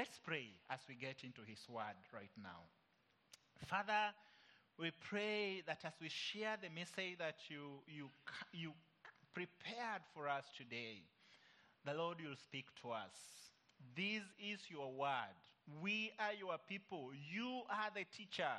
Let's 0.00 0.18
pray 0.24 0.46
as 0.70 0.80
we 0.88 0.94
get 0.94 1.24
into 1.24 1.42
His 1.46 1.60
Word 1.68 2.00
right 2.14 2.32
now. 2.42 2.64
Father, 3.66 4.16
we 4.78 4.92
pray 4.98 5.62
that 5.66 5.80
as 5.84 5.92
we 6.00 6.08
share 6.08 6.56
the 6.56 6.70
message 6.70 7.18
that 7.18 7.36
you, 7.50 7.84
you, 7.86 8.08
you 8.54 8.72
prepared 9.34 10.00
for 10.14 10.26
us 10.26 10.44
today, 10.56 11.02
the 11.84 11.92
Lord 11.92 12.16
will 12.26 12.36
speak 12.42 12.64
to 12.80 12.92
us. 12.92 13.12
This 13.94 14.22
is 14.40 14.60
your 14.70 14.90
word. 14.90 15.36
We 15.82 16.12
are 16.18 16.32
your 16.32 16.56
people. 16.66 17.10
You 17.30 17.60
are 17.68 17.92
the 17.94 18.06
teacher. 18.16 18.56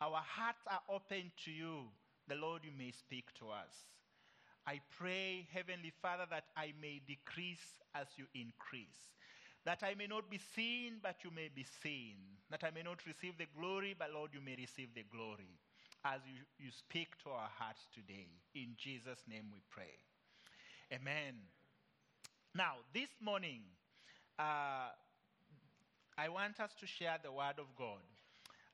Our 0.00 0.22
hearts 0.24 0.64
are 0.66 0.80
open 0.88 1.30
to 1.44 1.50
you. 1.50 1.92
The 2.26 2.36
Lord, 2.36 2.62
you 2.64 2.72
may 2.72 2.92
speak 2.92 3.26
to 3.40 3.50
us. 3.50 3.84
I 4.66 4.80
pray, 4.98 5.46
Heavenly 5.52 5.92
Father, 6.00 6.24
that 6.30 6.44
I 6.56 6.72
may 6.80 7.02
decrease 7.06 7.84
as 7.94 8.06
you 8.16 8.24
increase. 8.34 8.96
That 9.68 9.82
I 9.82 9.92
may 9.92 10.06
not 10.06 10.30
be 10.30 10.40
seen, 10.56 10.94
but 11.02 11.16
you 11.22 11.30
may 11.30 11.50
be 11.54 11.62
seen. 11.82 12.16
That 12.50 12.64
I 12.64 12.70
may 12.70 12.80
not 12.82 13.04
receive 13.06 13.36
the 13.36 13.44
glory, 13.54 13.94
but 13.98 14.08
Lord, 14.14 14.30
you 14.32 14.40
may 14.40 14.56
receive 14.56 14.94
the 14.94 15.04
glory 15.12 15.60
as 16.06 16.20
you, 16.24 16.40
you 16.58 16.70
speak 16.72 17.08
to 17.24 17.28
our 17.28 17.50
hearts 17.58 17.84
today. 17.92 18.28
In 18.54 18.68
Jesus' 18.78 19.20
name 19.28 19.44
we 19.52 19.60
pray. 19.68 19.92
Amen. 20.90 21.34
Now, 22.54 22.76
this 22.94 23.10
morning, 23.20 23.60
uh, 24.38 24.88
I 26.16 26.30
want 26.30 26.60
us 26.60 26.70
to 26.80 26.86
share 26.86 27.18
the 27.22 27.30
Word 27.30 27.58
of 27.58 27.68
God. 27.76 28.00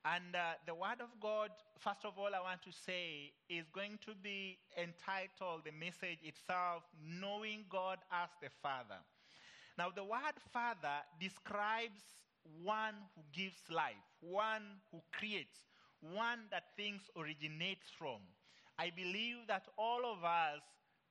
And 0.04 0.36
uh, 0.36 0.62
the 0.64 0.76
Word 0.76 1.00
of 1.00 1.10
God, 1.20 1.50
first 1.76 2.04
of 2.04 2.12
all, 2.16 2.30
I 2.32 2.40
want 2.40 2.62
to 2.62 2.72
say, 2.86 3.32
is 3.48 3.64
going 3.74 3.98
to 4.06 4.14
be 4.22 4.58
entitled, 4.78 5.62
the 5.64 5.72
message 5.72 6.22
itself, 6.22 6.84
Knowing 7.02 7.64
God 7.68 7.98
as 8.12 8.28
the 8.40 8.50
Father. 8.62 9.02
Now, 9.76 9.90
the 9.94 10.04
word 10.04 10.38
Father 10.52 11.02
describes 11.20 12.00
one 12.62 12.94
who 13.14 13.22
gives 13.32 13.58
life, 13.70 14.04
one 14.20 14.62
who 14.92 15.00
creates, 15.12 15.58
one 16.00 16.46
that 16.50 16.76
things 16.76 17.02
originate 17.16 17.82
from. 17.98 18.20
I 18.78 18.90
believe 18.90 19.46
that 19.48 19.66
all 19.78 20.04
of 20.04 20.22
us, 20.24 20.60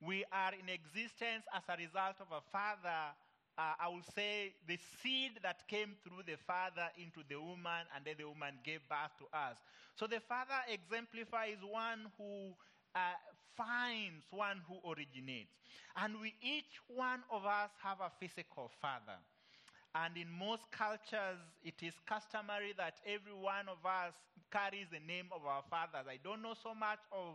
we 0.00 0.24
are 0.32 0.52
in 0.52 0.68
existence 0.68 1.44
as 1.54 1.62
a 1.68 1.76
result 1.76 2.16
of 2.20 2.28
a 2.30 2.40
Father 2.52 3.14
uh, 3.56 3.74
I 3.78 3.88
will 3.88 4.02
say, 4.14 4.54
the 4.66 4.78
seed 5.02 5.38
that 5.42 5.68
came 5.68 5.94
through 6.02 6.26
the 6.26 6.36
father 6.46 6.90
into 6.98 7.22
the 7.28 7.40
woman, 7.40 7.86
and 7.94 8.04
then 8.04 8.16
the 8.18 8.26
woman 8.26 8.58
gave 8.64 8.80
birth 8.88 9.14
to 9.18 9.26
us. 9.30 9.56
So 9.94 10.06
the 10.06 10.18
father 10.18 10.58
exemplifies 10.66 11.58
one 11.62 12.10
who 12.18 12.50
uh, 12.94 13.14
finds, 13.56 14.24
one 14.30 14.62
who 14.68 14.78
originates. 14.90 15.52
And 15.96 16.20
we, 16.20 16.34
each 16.42 16.78
one 16.88 17.22
of 17.30 17.44
us, 17.44 17.70
have 17.82 18.00
a 18.00 18.10
physical 18.20 18.70
father. 18.80 19.18
And 19.94 20.16
in 20.16 20.30
most 20.30 20.62
cultures, 20.72 21.38
it 21.62 21.82
is 21.82 21.94
customary 22.06 22.74
that 22.76 23.00
every 23.06 23.32
one 23.32 23.68
of 23.68 23.78
us 23.86 24.12
carries 24.50 24.88
the 24.90 25.00
name 25.00 25.28
of 25.32 25.44
our 25.46 25.62
fathers. 25.70 26.06
I 26.08 26.18
don't 26.22 26.42
know 26.42 26.54
so 26.60 26.74
much 26.74 26.98
of, 27.12 27.34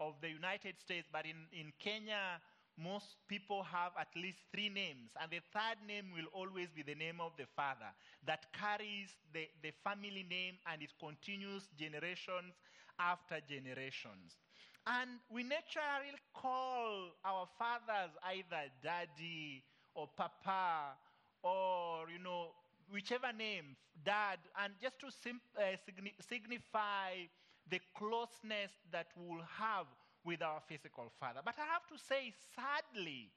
of 0.00 0.14
the 0.20 0.28
United 0.30 0.78
States, 0.78 1.08
but 1.12 1.26
in, 1.26 1.36
in 1.52 1.72
Kenya, 1.78 2.40
most 2.78 3.16
people 3.28 3.62
have 3.64 3.92
at 3.98 4.08
least 4.14 4.38
three 4.52 4.68
names, 4.68 5.10
and 5.20 5.30
the 5.30 5.40
third 5.52 5.78
name 5.86 6.12
will 6.14 6.28
always 6.32 6.68
be 6.70 6.82
the 6.82 6.94
name 6.94 7.20
of 7.20 7.32
the 7.38 7.46
father 7.56 7.88
that 8.26 8.46
carries 8.52 9.08
the, 9.32 9.48
the 9.62 9.72
family 9.82 10.26
name 10.28 10.54
and 10.70 10.82
it 10.82 10.92
continues 11.00 11.68
generations 11.78 12.54
after 12.98 13.40
generations. 13.48 14.36
And 14.86 15.18
we 15.30 15.42
naturally 15.42 16.14
call 16.32 17.10
our 17.24 17.46
fathers 17.58 18.14
either 18.22 18.70
daddy 18.82 19.64
or 19.94 20.08
papa 20.16 20.94
or, 21.42 22.08
you 22.08 22.20
know, 22.22 22.52
whichever 22.90 23.32
name, 23.32 23.76
dad, 24.04 24.38
and 24.62 24.72
just 24.80 25.00
to 25.00 25.10
sim- 25.10 25.40
uh, 25.58 25.76
signify 26.20 27.26
the 27.68 27.80
closeness 27.96 28.70
that 28.92 29.08
we'll 29.16 29.42
have 29.58 29.86
with 30.24 30.40
our 30.42 30.60
physical 30.68 31.10
father. 31.18 31.40
But 31.44 31.56
I 31.58 31.66
have 31.66 31.86
to 31.88 31.98
say, 31.98 32.32
sadly, 32.54 33.30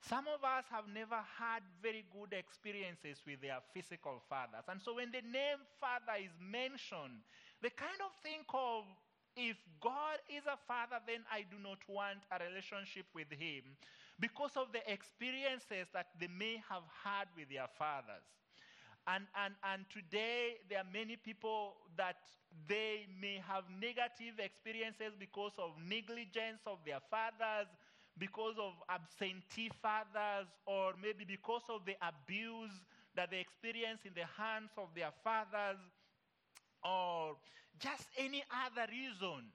some 0.00 0.26
of 0.28 0.44
us 0.44 0.64
have 0.70 0.84
never 0.92 1.18
had 1.38 1.62
very 1.82 2.04
good 2.12 2.32
experiences 2.32 3.20
with 3.26 3.40
their 3.42 3.58
physical 3.74 4.22
fathers. 4.28 4.64
And 4.68 4.80
so 4.80 4.94
when 4.94 5.10
the 5.10 5.22
name 5.22 5.58
father 5.80 6.16
is 6.22 6.32
mentioned, 6.40 7.20
they 7.60 7.70
kind 7.70 7.98
of 8.00 8.12
think 8.22 8.46
of 8.54 8.84
if 9.38 9.56
God 9.80 10.18
is 10.28 10.42
a 10.46 10.58
father, 10.66 10.98
then 11.06 11.22
I 11.30 11.46
do 11.46 11.56
not 11.62 11.78
want 11.86 12.26
a 12.30 12.42
relationship 12.42 13.06
with 13.14 13.30
him 13.30 13.62
because 14.18 14.58
of 14.58 14.74
the 14.74 14.82
experiences 14.90 15.86
that 15.94 16.10
they 16.18 16.26
may 16.26 16.60
have 16.68 16.82
had 16.90 17.30
with 17.38 17.48
their 17.48 17.70
fathers. 17.78 18.26
And, 19.06 19.24
and, 19.38 19.54
and 19.64 19.86
today, 19.88 20.60
there 20.68 20.80
are 20.80 20.90
many 20.92 21.16
people 21.16 21.78
that 21.96 22.18
they 22.68 23.06
may 23.22 23.40
have 23.46 23.64
negative 23.80 24.36
experiences 24.36 25.16
because 25.18 25.52
of 25.56 25.72
negligence 25.88 26.60
of 26.66 26.78
their 26.84 27.00
fathers, 27.08 27.70
because 28.18 28.58
of 28.58 28.74
absentee 28.90 29.70
fathers, 29.80 30.50
or 30.66 30.92
maybe 31.00 31.24
because 31.24 31.62
of 31.70 31.86
the 31.86 31.94
abuse 32.02 32.74
that 33.16 33.30
they 33.30 33.40
experience 33.40 34.02
in 34.04 34.12
the 34.12 34.26
hands 34.36 34.70
of 34.76 34.88
their 34.94 35.14
fathers, 35.24 35.80
or 36.84 37.36
just 37.78 38.06
any 38.18 38.42
other 38.50 38.90
reason. 38.90 39.46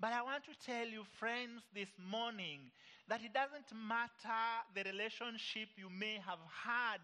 But 0.00 0.12
I 0.12 0.22
want 0.22 0.44
to 0.44 0.54
tell 0.64 0.86
you, 0.86 1.04
friends, 1.18 1.62
this 1.74 1.88
morning 2.10 2.70
that 3.08 3.22
it 3.22 3.32
doesn't 3.32 3.70
matter 3.72 4.44
the 4.74 4.82
relationship 4.84 5.68
you 5.76 5.88
may 5.90 6.18
have 6.24 6.40
had 6.50 7.00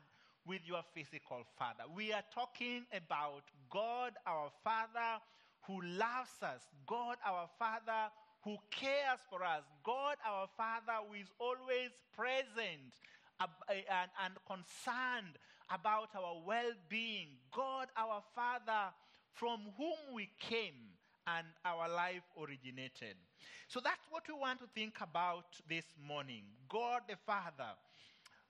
with 0.47 0.61
your 0.65 0.83
physical 0.95 1.45
father. 1.59 1.85
We 1.95 2.13
are 2.13 2.25
talking 2.35 2.85
about 2.93 3.45
God 3.71 4.13
our 4.27 4.51
Father 4.65 5.21
who 5.67 5.83
loves 5.83 6.35
us, 6.43 6.63
God 6.87 7.17
our 7.27 7.49
Father 7.59 8.11
who 8.43 8.57
cares 8.71 9.21
for 9.29 9.45
us, 9.45 9.63
God 9.85 10.17
our 10.27 10.49
Father 10.57 11.05
who 11.07 11.15
is 11.15 11.29
always 11.39 11.91
present 12.17 12.97
eh, 13.41 13.47
eh, 13.69 13.83
and, 13.91 14.11
and 14.25 14.35
concerned 14.47 15.37
about 15.73 16.09
our 16.17 16.43
well 16.45 16.73
being, 16.89 17.29
God 17.55 17.89
our 17.97 18.23
Father 18.35 18.93
from 19.41 19.61
whom 19.79 20.15
we 20.15 20.29
came 20.39 20.93
and 21.27 21.47
our 21.65 21.89
life 21.89 22.23
originated. 22.39 23.17
So 23.69 23.81
that's 23.83 24.05
what 24.11 24.25
we 24.29 24.35
want 24.35 24.61
to 24.61 24.67
think 24.75 24.97
about 25.01 25.47
this 25.67 25.87
morning 26.07 26.45
God 26.69 27.03
the 27.09 27.17
Father 27.27 27.73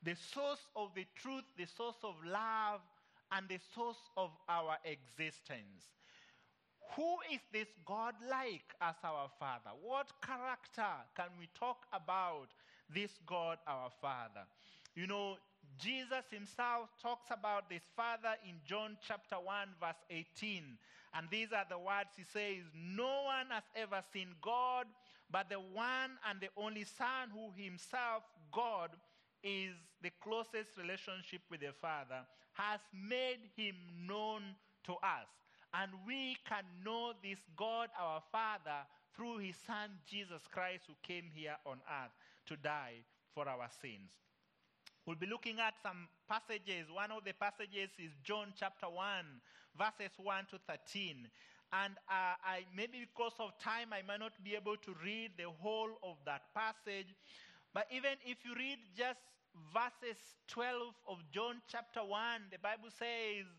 the 0.02 0.16
source 0.16 0.66
of 0.76 0.90
the 0.96 1.06
truth, 1.14 1.44
the 1.58 1.66
source 1.66 1.98
of 2.02 2.14
love, 2.26 2.80
and 3.32 3.46
the 3.48 3.58
source 3.74 4.00
of 4.16 4.30
our 4.48 4.78
existence. 4.84 5.92
Who 6.96 7.18
is 7.32 7.40
this 7.52 7.68
God 7.86 8.14
like 8.28 8.64
as 8.80 8.96
our 9.04 9.28
Father? 9.38 9.70
What 9.82 10.10
character 10.26 10.90
can 11.14 11.28
we 11.38 11.48
talk 11.58 11.86
about 11.92 12.48
this 12.92 13.12
God 13.26 13.58
our 13.68 13.90
Father? 14.00 14.46
You 14.96 15.06
know, 15.06 15.36
Jesus 15.78 16.24
himself 16.30 16.88
talks 17.02 17.28
about 17.30 17.68
this 17.68 17.82
Father 17.96 18.34
in 18.48 18.56
John 18.64 18.96
chapter 19.06 19.36
1, 19.36 19.68
verse 19.80 20.02
18. 20.10 20.62
And 21.14 21.26
these 21.30 21.48
are 21.52 21.66
the 21.68 21.78
words 21.78 22.10
he 22.16 22.24
says 22.24 22.64
No 22.74 23.24
one 23.24 23.46
has 23.50 23.64
ever 23.74 24.02
seen 24.12 24.28
God, 24.42 24.86
but 25.30 25.48
the 25.48 25.60
one 25.60 26.18
and 26.28 26.40
the 26.40 26.48
only 26.56 26.84
Son, 26.84 27.30
who 27.32 27.50
himself, 27.56 28.22
God, 28.52 28.90
is 29.42 29.74
the 30.02 30.10
closest 30.22 30.76
relationship 30.76 31.42
with 31.50 31.60
the 31.60 31.72
Father, 31.80 32.22
has 32.54 32.80
made 32.92 33.40
him 33.56 33.74
known 34.06 34.42
to 34.84 34.92
us. 34.94 35.28
And 35.72 35.92
we 36.06 36.36
can 36.48 36.64
know 36.84 37.12
this 37.22 37.38
God, 37.56 37.88
our 37.98 38.22
Father, 38.32 38.86
through 39.16 39.38
his 39.38 39.56
Son, 39.66 39.90
Jesus 40.08 40.42
Christ, 40.50 40.84
who 40.86 40.94
came 41.02 41.30
here 41.32 41.56
on 41.64 41.78
earth 41.88 42.12
to 42.46 42.56
die 42.56 43.04
for 43.34 43.48
our 43.48 43.68
sins. 43.80 44.10
We'll 45.10 45.18
be 45.18 45.26
looking 45.26 45.58
at 45.58 45.74
some 45.82 46.06
passages. 46.30 46.86
One 46.86 47.10
of 47.10 47.24
the 47.26 47.34
passages 47.34 47.90
is 47.98 48.14
John 48.22 48.54
chapter 48.54 48.86
1, 48.86 49.26
verses 49.74 50.14
1 50.22 50.46
to 50.54 50.58
13. 50.70 51.26
And 51.74 51.98
uh, 52.06 52.38
I, 52.38 52.62
maybe 52.70 53.10
because 53.10 53.34
of 53.40 53.58
time, 53.58 53.90
I 53.90 54.06
might 54.06 54.22
not 54.22 54.38
be 54.44 54.54
able 54.54 54.76
to 54.76 54.94
read 55.02 55.32
the 55.34 55.50
whole 55.50 55.98
of 56.06 56.14
that 56.26 56.54
passage. 56.54 57.10
But 57.74 57.90
even 57.90 58.22
if 58.22 58.38
you 58.46 58.54
read 58.54 58.78
just 58.94 59.18
verses 59.74 60.14
12 60.46 60.94
of 61.10 61.18
John 61.34 61.58
chapter 61.66 62.06
1, 62.06 62.54
the 62.54 62.62
Bible 62.62 62.94
says, 62.94 63.50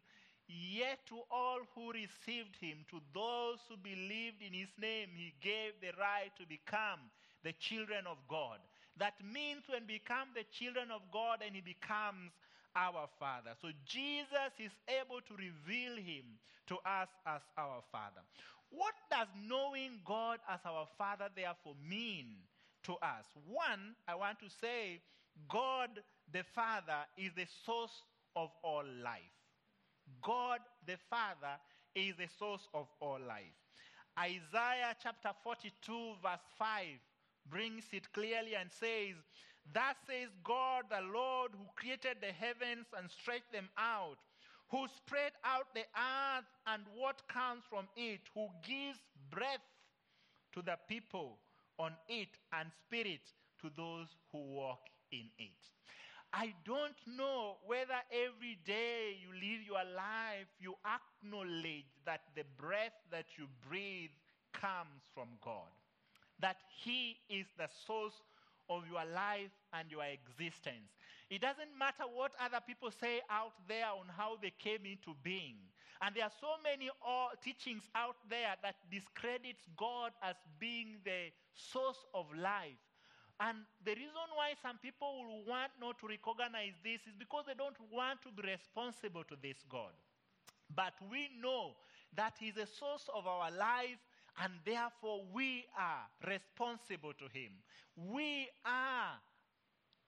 Yet 0.48 1.04
to 1.12 1.20
all 1.28 1.68
who 1.76 1.92
received 1.92 2.56
him, 2.64 2.88
to 2.96 3.04
those 3.12 3.60
who 3.68 3.76
believed 3.76 4.40
in 4.40 4.56
his 4.56 4.72
name, 4.80 5.12
he 5.20 5.36
gave 5.44 5.76
the 5.84 5.92
right 6.00 6.32
to 6.40 6.48
become 6.48 7.12
the 7.44 7.52
children 7.60 8.08
of 8.08 8.16
God. 8.30 8.64
That 8.98 9.14
means 9.24 9.64
when 9.68 9.88
we 9.88 10.00
become 10.00 10.30
the 10.36 10.46
children 10.52 10.92
of 10.92 11.02
God 11.12 11.40
and 11.46 11.56
he 11.56 11.62
becomes 11.62 12.32
our 12.76 13.08
Father. 13.20 13.52
So 13.62 13.70
Jesus 13.86 14.52
is 14.60 14.72
able 14.88 15.22
to 15.28 15.34
reveal 15.36 15.98
him 15.98 16.40
to 16.68 16.76
us 16.86 17.10
as 17.26 17.42
our 17.58 17.82
Father. 17.92 18.22
What 18.70 18.96
does 19.10 19.28
knowing 19.48 20.00
God 20.06 20.40
as 20.50 20.60
our 20.66 20.88
Father 20.98 21.28
therefore 21.36 21.76
mean 21.88 22.28
to 22.84 22.94
us? 22.94 23.26
One, 23.48 23.96
I 24.08 24.16
want 24.16 24.40
to 24.40 24.50
say 24.62 25.02
God 25.50 25.90
the 26.32 26.44
Father 26.56 27.04
is 27.18 27.32
the 27.36 27.48
source 27.66 28.04
of 28.36 28.50
all 28.64 28.84
life. 29.04 29.36
God 30.24 30.60
the 30.88 30.98
Father 31.10 31.60
is 31.96 32.16
the 32.18 32.28
source 32.40 32.68
of 32.74 32.88
all 33.00 33.20
life. 33.20 33.56
Isaiah 34.18 34.96
chapter 35.02 35.32
42, 35.44 36.14
verse 36.22 36.40
5 36.60 36.86
brings 37.50 37.86
it 37.92 38.12
clearly 38.14 38.56
and 38.60 38.70
says, 38.72 39.16
Thus 39.74 39.96
says 40.08 40.30
God 40.44 40.86
the 40.90 41.02
Lord, 41.14 41.52
who 41.54 41.66
created 41.76 42.18
the 42.20 42.34
heavens 42.34 42.88
and 42.98 43.10
stretched 43.10 43.52
them 43.52 43.70
out, 43.78 44.18
who 44.70 44.88
spread 44.88 45.32
out 45.44 45.68
the 45.74 45.86
earth 45.96 46.50
and 46.68 46.84
what 46.96 47.22
comes 47.28 47.64
from 47.70 47.88
it, 47.96 48.22
who 48.34 48.48
gives 48.64 49.00
breath 49.30 49.66
to 50.54 50.62
the 50.62 50.78
people 50.88 51.38
on 51.78 51.94
it 52.08 52.30
and 52.54 52.70
spirit 52.86 53.22
to 53.62 53.70
those 53.76 54.08
who 54.32 54.40
walk 54.40 54.82
in 55.12 55.30
it. 55.38 55.62
I 56.34 56.54
don't 56.66 56.96
know 57.18 57.58
whether 57.66 58.00
every 58.10 58.58
day 58.66 59.18
you 59.22 59.34
live 59.34 59.62
your 59.66 59.84
life, 59.96 60.48
you 60.60 60.76
acknowledge 60.88 61.92
that 62.06 62.22
the 62.36 62.44
breath 62.58 62.96
that 63.12 63.26
you 63.38 63.48
breathe 63.68 64.16
comes 64.54 65.04
from 65.14 65.28
God, 65.44 65.68
that 66.42 66.58
He 66.84 67.18
is 67.30 67.46
the 67.58 67.70
source 67.86 68.22
of 68.70 68.84
your 68.90 69.06
life 69.14 69.52
and 69.74 69.92
your 69.92 70.04
existence. 70.04 70.92
It 71.30 71.42
doesn't 71.42 71.78
matter 71.78 72.04
what 72.12 72.32
other 72.40 72.60
people 72.66 72.92
say 72.92 73.22
out 73.30 73.54
there 73.68 73.88
on 73.88 74.08
how 74.16 74.38
they 74.42 74.52
came 74.60 74.86
into 74.86 75.16
being. 75.24 75.58
And 76.02 76.16
there 76.16 76.26
are 76.26 76.38
so 76.42 76.58
many 76.64 76.90
uh, 76.90 77.36
teachings 77.44 77.84
out 77.94 78.16
there 78.30 78.56
that 78.64 78.76
discredits 78.90 79.68
God 79.78 80.12
as 80.24 80.36
being 80.60 80.98
the 81.06 81.30
source 81.54 82.04
of 82.14 82.26
life. 82.36 82.80
And 83.40 83.58
the 83.86 83.92
reason 83.92 84.28
why 84.36 84.54
some 84.62 84.78
people 84.78 85.24
will 85.24 85.46
want 85.46 85.72
not 85.80 86.00
to 86.00 86.08
recognize 86.08 86.74
this 86.84 87.02
is 87.06 87.16
because 87.18 87.46
they 87.48 87.58
don't 87.58 87.78
want 87.92 88.22
to 88.24 88.30
be 88.34 88.50
responsible 88.50 89.24
to 89.26 89.36
this 89.42 89.58
God. 89.70 89.94
But 90.74 90.94
we 91.10 91.30
know 91.42 91.74
that 92.16 92.34
He's 92.40 92.56
the 92.56 92.68
source 92.68 93.10
of 93.14 93.28
our 93.28 93.52
life, 93.52 93.98
and 94.42 94.54
therefore 94.66 95.22
we 95.32 95.66
are 95.78 96.10
responsible 96.28 97.14
to 97.14 97.26
Him. 97.38 97.52
We 97.96 98.48
are 98.66 99.22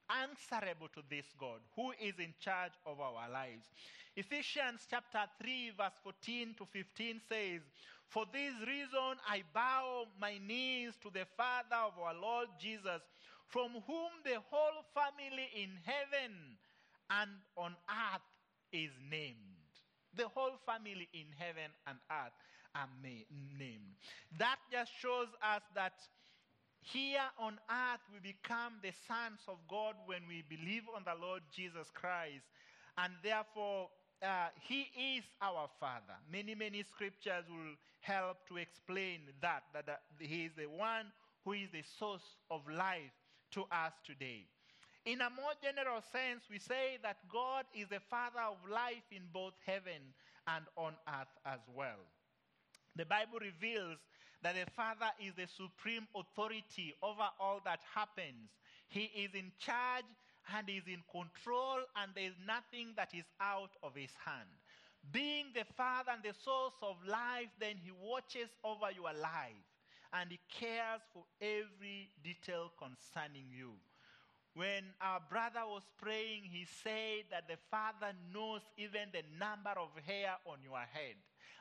answerable 0.10 0.90
to 0.96 1.02
this 1.10 1.26
God 1.40 1.60
who 1.76 1.92
is 2.02 2.18
in 2.18 2.34
charge 2.40 2.74
of 2.86 3.00
our 3.00 3.30
lives. 3.30 3.70
Ephesians 4.16 4.86
chapter 4.90 5.24
3, 5.42 5.74
verse 5.78 5.98
14 6.04 6.56
to 6.58 6.66
15 6.66 7.22
says, 7.30 7.62
For 8.08 8.26
this 8.34 8.54
reason 8.68 9.22
I 9.28 9.44
bow 9.54 10.06
my 10.20 10.40
knees 10.46 10.94
to 11.04 11.10
the 11.14 11.26
Father 11.38 11.82
of 11.86 11.94
our 12.02 12.14
Lord 12.14 12.48
Jesus 12.60 13.02
from 13.48 13.70
whom 13.86 14.10
the 14.26 14.42
whole 14.50 14.82
family 14.94 15.50
in 15.56 15.70
heaven 15.86 16.58
and 17.10 17.30
on 17.56 17.76
earth 17.90 18.26
is 18.72 18.90
named. 19.10 19.38
The 20.16 20.28
whole 20.28 20.58
family 20.66 21.08
in 21.14 21.26
heaven 21.38 21.70
and 21.88 21.98
earth 22.10 22.34
are 22.76 22.90
named. 23.04 23.96
That 24.40 24.58
just 24.72 24.92
shows 25.00 25.28
us 25.42 25.62
that 25.76 25.94
here 26.82 27.24
on 27.40 27.54
earth 27.70 28.04
we 28.12 28.20
become 28.20 28.74
the 28.84 28.92
sons 29.08 29.40
of 29.48 29.58
God 29.70 29.96
when 30.06 30.22
we 30.28 30.44
believe 30.50 30.84
on 30.96 31.04
the 31.06 31.16
Lord 31.20 31.42
Jesus 31.56 31.88
Christ. 31.94 32.44
And 32.98 33.14
therefore, 33.24 33.90
uh, 34.22 34.50
He 34.60 34.88
is 35.18 35.24
our 35.42 35.70
Father. 35.80 36.20
Many, 36.32 36.56
many 36.56 36.84
scriptures 36.84 37.46
will 37.50 37.76
help 38.02 38.48
to 38.50 38.58
explain 38.58 39.22
that, 39.42 39.64
that, 39.74 39.86
that 39.86 40.02
He 40.20 40.46
is 40.46 40.52
the 40.58 40.68
one 40.68 41.08
who 41.46 41.54
is 41.54 41.70
the 41.72 41.84
source 42.00 42.36
of 42.52 42.62
life 42.68 43.16
to 43.52 43.62
us 43.72 43.94
today. 44.06 44.46
In 45.06 45.20
a 45.20 45.30
more 45.30 45.52
general 45.62 46.02
sense, 46.12 46.44
we 46.50 46.60
say 46.60 46.98
that 47.04 47.18
God 47.32 47.66
is 47.76 47.88
the 47.90 48.00
Father 48.10 48.40
of 48.40 48.58
life 48.70 49.04
in 49.12 49.24
both 49.34 49.54
heaven 49.66 50.16
and 50.48 50.66
on 50.78 50.94
earth 51.08 51.32
as 51.46 51.60
well. 51.76 52.00
The 52.96 53.06
Bible 53.06 53.40
reveals 53.40 53.98
that 54.42 54.56
the 54.56 54.70
Father 54.72 55.10
is 55.20 55.34
the 55.36 55.48
supreme 55.48 56.08
authority 56.16 56.94
over 57.02 57.28
all 57.40 57.62
that 57.66 57.80
happens. 57.94 58.52
He 58.90 59.10
is 59.16 59.34
in 59.34 59.52
charge 59.58 60.06
and 60.56 60.70
is 60.70 60.84
in 60.88 61.02
control, 61.12 61.80
and 61.96 62.12
there 62.14 62.26
is 62.26 62.38
nothing 62.46 62.94
that 62.98 63.14
is 63.14 63.26
out 63.40 63.72
of 63.82 63.96
his 63.96 64.12
hand. 64.26 64.50
Being 65.12 65.48
the 65.54 65.66
Father 65.76 66.12
and 66.12 66.24
the 66.24 66.34
source 66.34 66.76
of 66.82 66.96
life, 67.08 67.50
then 67.60 67.76
he 67.82 67.92
watches 67.92 68.50
over 68.64 68.92
your 68.92 69.14
life 69.14 69.64
and 70.14 70.30
He 70.30 70.40
cares 70.48 71.02
for 71.12 71.26
every 71.42 72.10
detail 72.24 72.72
concerning 72.78 73.50
you. 73.52 73.74
When 74.54 74.94
our 75.02 75.20
brother 75.30 75.66
was 75.66 75.82
praying, 75.98 76.44
he 76.44 76.66
said 76.84 77.26
that 77.32 77.48
the 77.50 77.58
Father 77.72 78.14
knows 78.32 78.62
even 78.78 79.10
the 79.12 79.24
number 79.40 79.72
of 79.72 79.90
hair 80.06 80.38
on 80.46 80.60
your 80.64 80.78
head. 80.78 81.18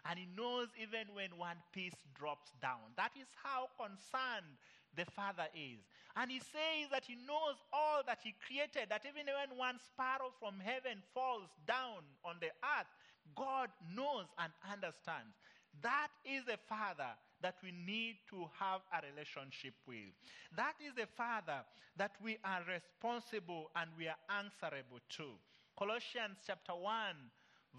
And 0.08 0.18
he 0.18 0.26
knows 0.36 0.68
even 0.80 1.14
when 1.14 1.30
one 1.36 1.56
piece 1.72 1.94
drops 2.14 2.50
down. 2.60 2.90
That 2.96 3.12
is 3.14 3.28
how 3.42 3.68
concerned 3.78 4.58
the 4.96 5.04
Father 5.04 5.46
is. 5.54 5.78
And 6.16 6.30
he 6.30 6.40
says 6.40 6.90
that 6.90 7.04
he 7.06 7.14
knows 7.14 7.56
all 7.72 8.02
that 8.06 8.18
he 8.22 8.34
created, 8.46 8.90
that 8.90 9.06
even 9.06 9.26
when 9.26 9.56
one 9.56 9.78
sparrow 9.78 10.32
from 10.38 10.60
heaven 10.60 11.00
falls 11.14 11.48
down 11.66 12.04
on 12.24 12.36
the 12.40 12.50
earth, 12.60 12.90
God 13.36 13.70
knows 13.94 14.26
and 14.38 14.52
understands. 14.70 15.38
That 15.80 16.08
is 16.24 16.44
the 16.44 16.58
Father 16.68 17.16
that 17.40 17.56
we 17.62 17.72
need 17.72 18.16
to 18.30 18.46
have 18.58 18.82
a 18.92 19.00
relationship 19.06 19.74
with. 19.86 20.12
That 20.56 20.74
is 20.84 20.94
the 20.94 21.06
Father 21.16 21.64
that 21.96 22.12
we 22.22 22.38
are 22.44 22.62
responsible 22.68 23.70
and 23.74 23.88
we 23.96 24.08
are 24.08 24.20
answerable 24.28 25.00
to. 25.16 25.32
Colossians 25.78 26.38
chapter 26.46 26.74
1, 26.74 27.16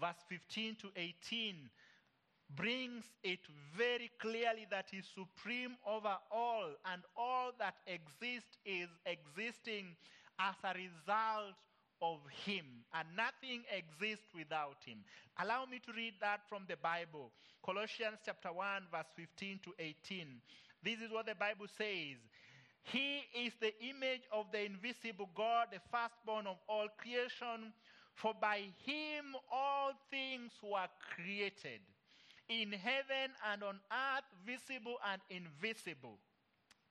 verse 0.00 0.20
15 0.28 0.76
to 0.82 0.88
18 0.96 1.70
brings 2.56 3.04
it 3.22 3.40
very 3.76 4.10
clearly 4.20 4.66
that 4.70 4.86
He's 4.90 5.06
supreme 5.14 5.76
over 5.86 6.16
all, 6.30 6.70
and 6.92 7.02
all 7.16 7.52
that 7.58 7.74
exists 7.86 8.58
is 8.64 8.88
existing 9.06 9.96
as 10.38 10.54
a 10.64 10.74
result 10.74 11.54
of 12.02 12.18
him, 12.44 12.66
and 12.92 13.08
nothing 13.16 13.62
exists 13.72 14.28
without 14.36 14.76
him. 14.84 14.98
Allow 15.40 15.66
me 15.66 15.80
to 15.86 15.92
read 15.92 16.14
that 16.20 16.40
from 16.48 16.64
the 16.68 16.76
Bible. 16.76 17.30
Colossians 17.64 18.18
chapter 18.24 18.52
1, 18.52 18.92
verse 18.92 19.08
15 19.16 19.60
to 19.64 19.70
18. 19.78 20.26
This 20.82 21.00
is 21.00 21.10
what 21.10 21.26
the 21.26 21.34
Bible 21.34 21.66
says. 21.78 22.18
He 22.82 23.24
is 23.32 23.52
the 23.60 23.72
image 23.80 24.28
of 24.30 24.46
the 24.52 24.64
invisible 24.64 25.30
God, 25.34 25.68
the 25.72 25.80
firstborn 25.90 26.46
of 26.46 26.56
all 26.68 26.88
creation. 26.98 27.72
For 28.14 28.34
by 28.38 28.60
him 28.84 29.34
all 29.50 29.92
things 30.10 30.52
were 30.62 30.86
created, 31.16 31.80
in 32.48 32.72
heaven 32.72 33.32
and 33.52 33.62
on 33.62 33.80
earth, 33.90 34.28
visible 34.44 34.96
and 35.10 35.20
invisible, 35.30 36.18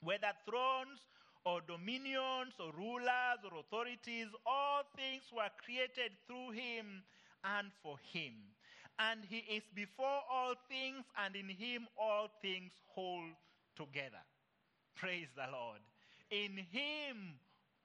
whether 0.02 0.32
thrones 0.50 1.00
or 1.46 1.62
dominions 1.68 2.54
or 2.60 2.72
rulers 2.78 3.40
or 3.44 3.60
authorities, 3.60 4.28
all 4.46 4.84
things 4.96 5.24
were 5.36 5.52
created 5.64 6.12
through 6.28 6.52
him 6.52 7.04
and 7.44 7.68
for 7.82 7.98
him. 8.12 8.34
And 9.00 9.20
he 9.28 9.38
is 9.50 9.64
before 9.74 10.22
all 10.32 10.54
things, 10.70 11.04
and 11.18 11.36
in 11.36 11.50
him 11.50 11.88
all 11.98 12.30
things 12.42 12.72
hold 12.94 13.34
together. 13.76 14.22
Praise 14.96 15.28
the 15.36 15.52
Lord. 15.52 15.80
In 16.30 16.58
him 16.72 17.40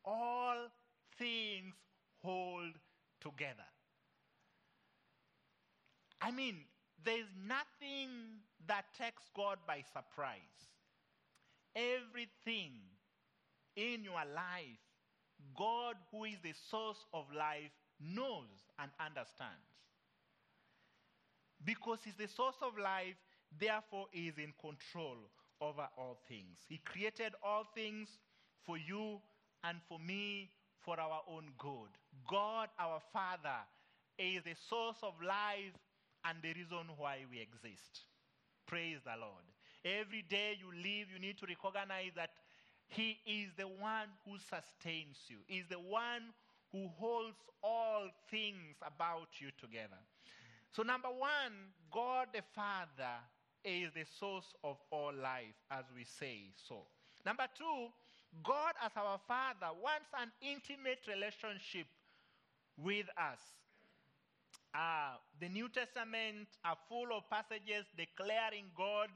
all 0.05 0.69
things 1.19 1.75
hold 2.23 2.73
together. 3.21 3.67
I 6.21 6.31
mean, 6.31 6.57
there's 7.05 7.29
nothing 7.47 8.41
that 8.67 8.85
takes 8.99 9.23
God 9.35 9.59
by 9.67 9.83
surprise. 9.93 10.41
Everything 11.75 12.73
in 13.77 14.03
your 14.03 14.15
life, 14.35 14.83
God, 15.57 15.95
who 16.11 16.25
is 16.25 16.39
the 16.43 16.55
source 16.71 17.05
of 17.15 17.25
life, 17.37 17.71
knows 18.01 18.67
and 18.79 18.91
understands. 18.99 19.55
Because 21.65 21.99
He's 22.05 22.15
the 22.15 22.29
source 22.29 22.57
of 22.63 22.79
life, 22.79 23.17
therefore, 23.61 24.07
He 24.13 24.29
is 24.29 24.39
in 24.39 24.53
control 24.61 25.17
over 25.61 25.89
all 25.97 26.19
things. 26.29 26.59
He 26.69 26.79
created 26.85 27.33
all 27.43 27.65
things 27.75 28.09
for 28.65 28.77
you 28.77 29.21
and 29.65 29.79
for 29.89 29.99
me 29.99 30.51
for 30.85 30.99
our 30.99 31.23
own 31.29 31.47
good. 31.59 31.91
God, 32.29 32.69
our 32.79 33.01
Father, 33.13 33.59
is 34.19 34.43
the 34.45 34.55
source 34.69 34.97
of 35.03 35.15
life 35.25 35.75
and 36.29 36.39
the 36.43 36.53
reason 36.53 36.85
why 36.97 37.19
we 37.31 37.41
exist. 37.41 38.03
Praise 38.67 38.99
the 39.05 39.19
Lord. 39.19 39.45
Every 39.85 40.23
day 40.29 40.59
you 40.61 40.69
live, 40.69 41.09
you 41.13 41.19
need 41.19 41.39
to 41.39 41.47
recognize 41.47 42.13
that 42.17 42.31
he 42.89 43.19
is 43.27 43.49
the 43.57 43.69
one 43.69 44.09
who 44.25 44.37
sustains 44.39 45.17
you, 45.29 45.39
is 45.49 45.65
the 45.69 45.79
one 45.79 46.35
who 46.73 46.89
holds 46.99 47.37
all 47.63 48.09
things 48.31 48.77
about 48.85 49.29
you 49.41 49.49
together. 49.59 50.01
So, 50.73 50.83
number 50.83 51.09
one, 51.09 51.73
God 51.91 52.29
the 52.35 52.43
Father 52.55 53.17
is 53.65 53.91
the 53.95 54.05
source 54.19 54.53
of 54.63 54.77
all 54.91 55.13
life, 55.13 55.57
as 55.71 55.85
we 55.95 56.05
say 56.05 56.51
so. 56.69 56.83
Number 57.25 57.47
two, 57.57 57.89
God 58.45 58.75
as 58.85 58.93
our 58.97 59.19
Father 59.27 59.73
wants 59.83 60.09
an 60.21 60.31
intimate 60.43 61.01
relationship 61.09 61.87
with 62.77 63.07
us. 63.17 63.41
Uh, 64.75 65.17
the 65.41 65.49
New 65.49 65.69
Testament 65.69 66.49
are 66.65 66.77
full 66.89 67.09
of 67.17 67.29
passages 67.31 67.87
declaring 67.97 68.67
God 68.77 69.09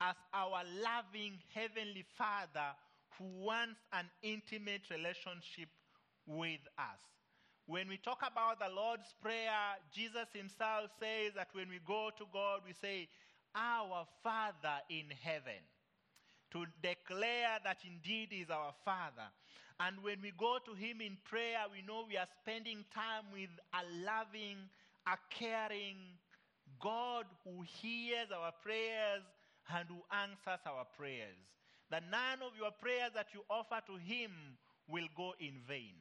as 0.00 0.16
our 0.34 0.62
loving 0.82 1.38
Heavenly 1.54 2.04
Father 2.16 2.74
who 3.18 3.24
wants 3.44 3.80
an 3.92 4.06
intimate 4.22 4.82
relationship 4.90 5.68
with 6.26 6.60
us. 6.78 7.00
When 7.66 7.88
we 7.88 7.98
talk 7.98 8.18
about 8.26 8.58
the 8.58 8.74
Lord's 8.74 9.14
Prayer, 9.22 9.78
Jesus 9.94 10.26
Himself 10.32 10.90
says 10.98 11.34
that 11.36 11.48
when 11.52 11.68
we 11.68 11.78
go 11.86 12.10
to 12.16 12.24
God, 12.32 12.62
we 12.66 12.72
say, 12.72 13.08
Our 13.54 14.06
Father 14.24 14.82
in 14.88 15.06
heaven. 15.22 15.62
To 16.52 16.66
declare 16.82 17.62
that 17.62 17.78
indeed 17.86 18.28
He 18.30 18.42
is 18.42 18.50
our 18.50 18.74
Father. 18.84 19.30
And 19.78 20.02
when 20.02 20.20
we 20.20 20.32
go 20.36 20.58
to 20.64 20.74
Him 20.74 21.00
in 21.00 21.16
prayer, 21.24 21.62
we 21.70 21.86
know 21.86 22.04
we 22.08 22.16
are 22.16 22.28
spending 22.42 22.84
time 22.92 23.30
with 23.32 23.50
a 23.72 23.82
loving, 24.04 24.58
a 25.10 25.18
caring 25.34 25.96
God 26.80 27.26
who 27.44 27.62
hears 27.62 28.28
our 28.30 28.52
prayers 28.62 29.22
and 29.74 29.88
who 29.88 30.00
answers 30.14 30.62
our 30.66 30.84
prayers. 30.96 31.36
That 31.90 32.04
none 32.10 32.46
of 32.46 32.52
your 32.56 32.70
prayers 32.70 33.10
that 33.14 33.34
you 33.34 33.42
offer 33.50 33.80
to 33.86 33.96
Him 33.96 34.30
will 34.88 35.08
go 35.16 35.34
in 35.40 35.54
vain. 35.66 35.94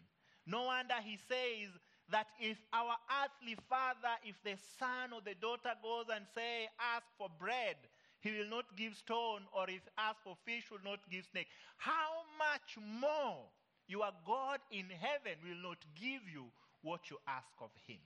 No 0.45 0.63
wonder 0.63 0.95
he 1.05 1.17
says 1.29 1.69
that 2.09 2.27
if 2.39 2.57
our 2.73 2.95
earthly 3.21 3.55
father, 3.69 4.17
if 4.23 4.35
the 4.43 4.57
son 4.79 5.13
or 5.13 5.21
the 5.21 5.35
daughter 5.39 5.73
goes 5.83 6.05
and 6.13 6.25
say, 6.33 6.67
ask 6.79 7.05
for 7.17 7.29
bread, 7.39 7.77
he 8.21 8.31
will 8.31 8.49
not 8.49 8.65
give 8.75 8.95
stone, 8.95 9.41
or 9.55 9.69
if 9.69 9.81
ask 9.97 10.17
for 10.23 10.35
fish, 10.43 10.71
will 10.71 10.83
not 10.83 10.99
give 11.09 11.25
snake. 11.31 11.47
How 11.77 12.25
much 12.37 12.77
more 12.99 13.45
your 13.87 14.09
God 14.25 14.59
in 14.71 14.85
heaven 14.89 15.37
will 15.45 15.69
not 15.69 15.77
give 15.95 16.21
you 16.31 16.45
what 16.81 17.09
you 17.09 17.17
ask 17.27 17.53
of 17.61 17.69
him? 17.87 18.01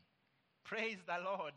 Praise 0.70 0.98
the 1.08 1.18
Lord. 1.24 1.54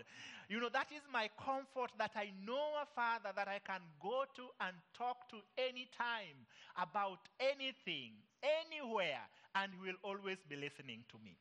You 0.49 0.61
know, 0.61 0.69
that 0.73 0.89
is 0.93 1.03
my 1.13 1.29
comfort 1.43 1.91
that 1.99 2.13
I 2.15 2.33
know 2.47 2.75
a 2.81 2.87
Father 2.95 3.31
that 3.35 3.49
I 3.49 3.59
can 3.65 3.81
go 4.01 4.25
to 4.37 4.43
and 4.61 4.75
talk 4.97 5.29
to 5.31 5.37
anytime 5.59 6.47
about 6.77 7.21
anything, 7.41 8.13
anywhere, 8.43 9.23
and 9.55 9.73
He 9.73 9.81
will 9.91 9.99
always 10.03 10.39
be 10.49 10.57
listening 10.57 11.05
to 11.11 11.17
me. 11.25 11.37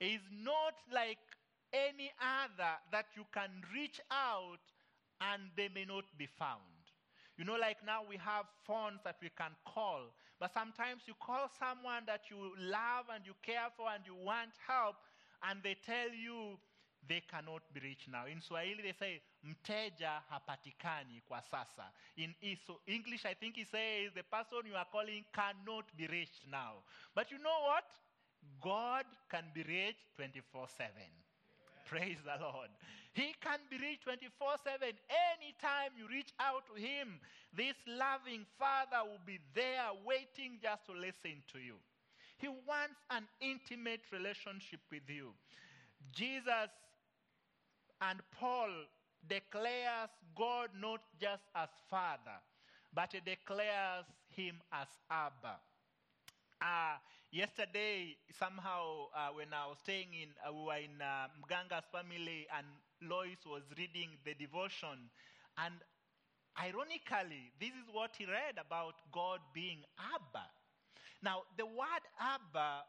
He 0.00 0.14
is 0.14 0.26
not 0.32 0.74
like 0.92 1.20
any 1.72 2.12
other 2.20 2.74
that 2.92 3.06
you 3.16 3.24
can 3.32 3.50
reach 3.74 4.00
out 4.10 4.62
and 5.20 5.42
they 5.56 5.68
may 5.68 5.84
not 5.84 6.04
be 6.18 6.26
found. 6.26 6.60
You 7.36 7.44
know, 7.44 7.56
like 7.56 7.78
now 7.84 8.02
we 8.08 8.16
have 8.18 8.46
phones 8.66 9.00
that 9.04 9.16
we 9.22 9.30
can 9.36 9.50
call, 9.66 10.02
but 10.38 10.52
sometimes 10.52 11.02
you 11.06 11.14
call 11.20 11.50
someone 11.58 12.04
that 12.06 12.30
you 12.30 12.54
love 12.58 13.06
and 13.12 13.26
you 13.26 13.34
care 13.42 13.70
for 13.76 13.90
and 13.90 14.06
you 14.06 14.14
want 14.14 14.54
help, 14.66 14.96
and 15.42 15.58
they 15.62 15.74
tell 15.84 16.10
you 16.14 16.58
they 17.08 17.22
cannot 17.30 17.62
be 17.72 17.80
reached 17.80 18.08
now. 18.08 18.26
In 18.26 18.40
Swahili, 18.40 18.82
they 18.82 18.92
say, 18.92 19.20
mteja 19.44 20.22
hapatikani 20.30 21.22
kwa 21.28 21.42
sasa. 21.42 21.90
In 22.16 22.34
English, 22.86 23.24
I 23.24 23.34
think 23.34 23.56
he 23.56 23.64
says, 23.64 24.12
the 24.14 24.22
person 24.22 24.66
you 24.66 24.76
are 24.76 24.86
calling 24.90 25.24
cannot 25.32 25.84
be 25.96 26.06
reached 26.06 26.46
now. 26.50 26.82
But 27.14 27.30
you 27.30 27.38
know 27.38 27.60
what? 27.68 27.84
God 28.60 29.04
can 29.30 29.44
be 29.54 29.62
reached 29.62 30.16
24 30.16 30.68
7. 30.68 30.92
Praise 31.86 32.18
the 32.24 32.40
Lord. 32.40 32.70
He 33.12 33.34
can 33.40 33.60
be 33.70 33.78
reached 33.78 34.04
24 34.04 34.56
7. 34.64 34.88
Anytime 35.32 35.92
you 35.96 36.08
reach 36.08 36.32
out 36.40 36.64
to 36.66 36.80
Him, 36.80 37.20
this 37.56 37.76
loving 37.86 38.44
Father 38.58 39.04
will 39.04 39.22
be 39.26 39.38
there 39.54 39.92
waiting 40.04 40.58
just 40.62 40.86
to 40.86 40.92
listen 40.92 41.42
to 41.52 41.58
you. 41.58 41.76
He 42.38 42.48
wants 42.48 42.98
an 43.10 43.24
intimate 43.40 44.02
relationship 44.12 44.80
with 44.90 45.08
you. 45.08 45.32
Jesus 46.12 46.70
and 48.00 48.20
Paul 48.38 48.70
declares 49.28 50.10
God 50.36 50.70
not 50.78 51.00
just 51.20 51.42
as 51.54 51.68
Father, 51.88 52.38
but 52.92 53.12
he 53.12 53.20
declares 53.20 54.04
him 54.28 54.56
as 54.72 54.88
Abba. 55.10 55.56
Uh, 56.60 56.96
yesterday, 57.30 58.16
somehow, 58.38 59.06
uh, 59.14 59.28
when 59.34 59.48
I 59.52 59.66
was 59.66 59.78
staying 59.82 60.08
in, 60.14 60.28
uh, 60.46 60.52
we 60.52 60.64
were 60.64 60.76
in 60.76 61.00
uh, 61.00 61.28
Mganga's 61.42 61.84
family, 61.92 62.46
and 62.56 62.66
Lois 63.02 63.44
was 63.46 63.62
reading 63.76 64.10
the 64.24 64.34
devotion. 64.34 65.10
And 65.58 65.74
ironically, 66.58 67.52
this 67.60 67.70
is 67.70 67.88
what 67.92 68.12
he 68.16 68.24
read 68.26 68.58
about 68.58 68.94
God 69.12 69.40
being 69.52 69.82
Abba. 69.98 70.46
Now, 71.22 71.42
the 71.56 71.66
word 71.66 72.04
Abba 72.20 72.84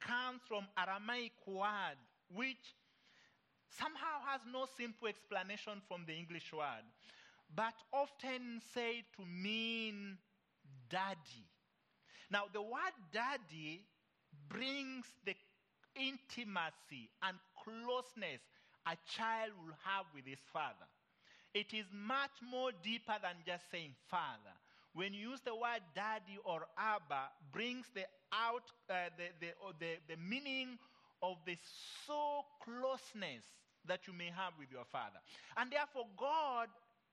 comes 0.00 0.40
from 0.48 0.66
Aramaic 0.78 1.32
word, 1.46 1.98
which 2.34 2.74
somehow 3.78 4.20
has 4.28 4.40
no 4.50 4.66
simple 4.76 5.08
explanation 5.08 5.80
from 5.88 6.04
the 6.06 6.14
English 6.14 6.52
word, 6.52 6.84
but 7.54 7.74
often 7.92 8.60
said 8.74 9.04
to 9.16 9.24
mean 9.26 10.18
daddy. 10.88 11.46
Now, 12.30 12.44
the 12.52 12.62
word 12.62 12.96
daddy 13.12 13.84
brings 14.48 15.04
the 15.24 15.34
intimacy 15.94 17.10
and 17.22 17.36
closeness 17.62 18.40
a 18.86 18.96
child 19.06 19.52
will 19.62 19.76
have 19.84 20.06
with 20.14 20.26
his 20.26 20.40
father. 20.52 20.88
It 21.54 21.74
is 21.74 21.84
much 21.92 22.32
more 22.50 22.70
deeper 22.82 23.14
than 23.22 23.36
just 23.46 23.70
saying 23.70 23.94
father. 24.08 24.56
When 24.94 25.12
you 25.12 25.30
use 25.30 25.40
the 25.44 25.54
word 25.54 25.80
daddy 25.94 26.38
or 26.44 26.66
abba, 26.78 27.28
brings 27.52 27.86
the 27.94 28.04
out 28.32 28.64
uh, 28.88 29.12
the, 29.16 29.28
the, 29.40 29.52
the, 29.78 29.92
the 30.08 30.16
meaning 30.16 30.78
of 31.22 31.36
the 31.46 31.56
so 32.06 32.42
closeness 32.64 33.44
that 33.86 34.06
you 34.06 34.12
may 34.12 34.30
have 34.34 34.52
with 34.58 34.70
your 34.70 34.84
father. 34.90 35.18
And 35.56 35.70
therefore, 35.70 36.06
God 36.16 36.68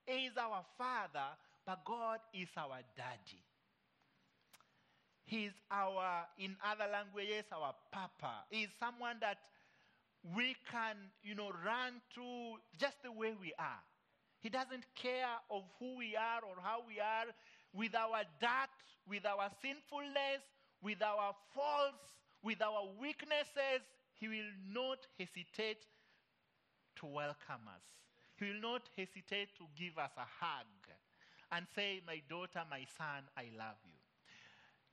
is 0.06 0.32
our 0.38 0.64
father, 0.78 1.36
but 1.66 1.84
God 1.84 2.20
is 2.34 2.48
our 2.56 2.80
daddy. 2.96 3.42
He's 5.24 5.52
our, 5.70 6.26
in 6.38 6.56
other 6.64 6.90
languages, 6.90 7.44
our 7.52 7.74
papa. 7.92 8.44
He's 8.50 8.68
someone 8.80 9.16
that 9.20 9.38
we 10.34 10.56
can, 10.70 10.96
you 11.22 11.34
know, 11.34 11.50
run 11.64 12.02
to 12.14 12.58
just 12.78 12.96
the 13.04 13.12
way 13.12 13.34
we 13.40 13.52
are. 13.58 13.82
He 14.40 14.48
doesn't 14.48 14.84
care 14.94 15.38
of 15.50 15.62
who 15.78 15.96
we 15.98 16.16
are 16.16 16.40
or 16.42 16.56
how 16.62 16.82
we 16.86 16.98
are, 16.98 17.30
with 17.72 17.94
our 17.94 18.24
dirt, 18.40 18.74
with 19.08 19.24
our 19.24 19.50
sinfulness, 19.62 20.42
with 20.82 21.00
our 21.02 21.34
faults, 21.54 22.18
with 22.42 22.60
our 22.60 22.88
weaknesses. 23.00 23.86
He 24.14 24.28
will 24.28 24.52
not 24.72 25.06
hesitate 25.18 25.86
to 26.96 27.06
welcome 27.06 27.68
us. 27.68 27.84
He 28.36 28.46
will 28.46 28.60
not 28.60 28.88
hesitate 28.96 29.54
to 29.58 29.64
give 29.76 29.98
us 29.98 30.12
a 30.16 30.26
hug 30.26 30.66
and 31.52 31.66
say, 31.74 32.00
My 32.06 32.22
daughter, 32.28 32.62
my 32.70 32.86
son, 32.96 33.24
I 33.36 33.50
love 33.56 33.76
you. 33.84 33.98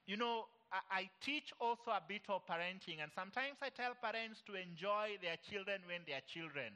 You 0.06 0.18
know, 0.18 0.46
I, 0.72 0.80
I 0.92 1.10
teach 1.22 1.54
also 1.60 1.92
a 1.92 2.02
bit 2.08 2.24
of 2.30 2.46
parenting, 2.48 3.02
and 3.04 3.12
sometimes 3.14 3.58
I 3.62 3.70
tell 3.70 3.94
parents 4.02 4.42
to 4.48 4.56
enjoy 4.56 5.18
their 5.22 5.38
children 5.50 5.82
when 5.88 6.02
they 6.08 6.14
are 6.14 6.26
children. 6.28 6.74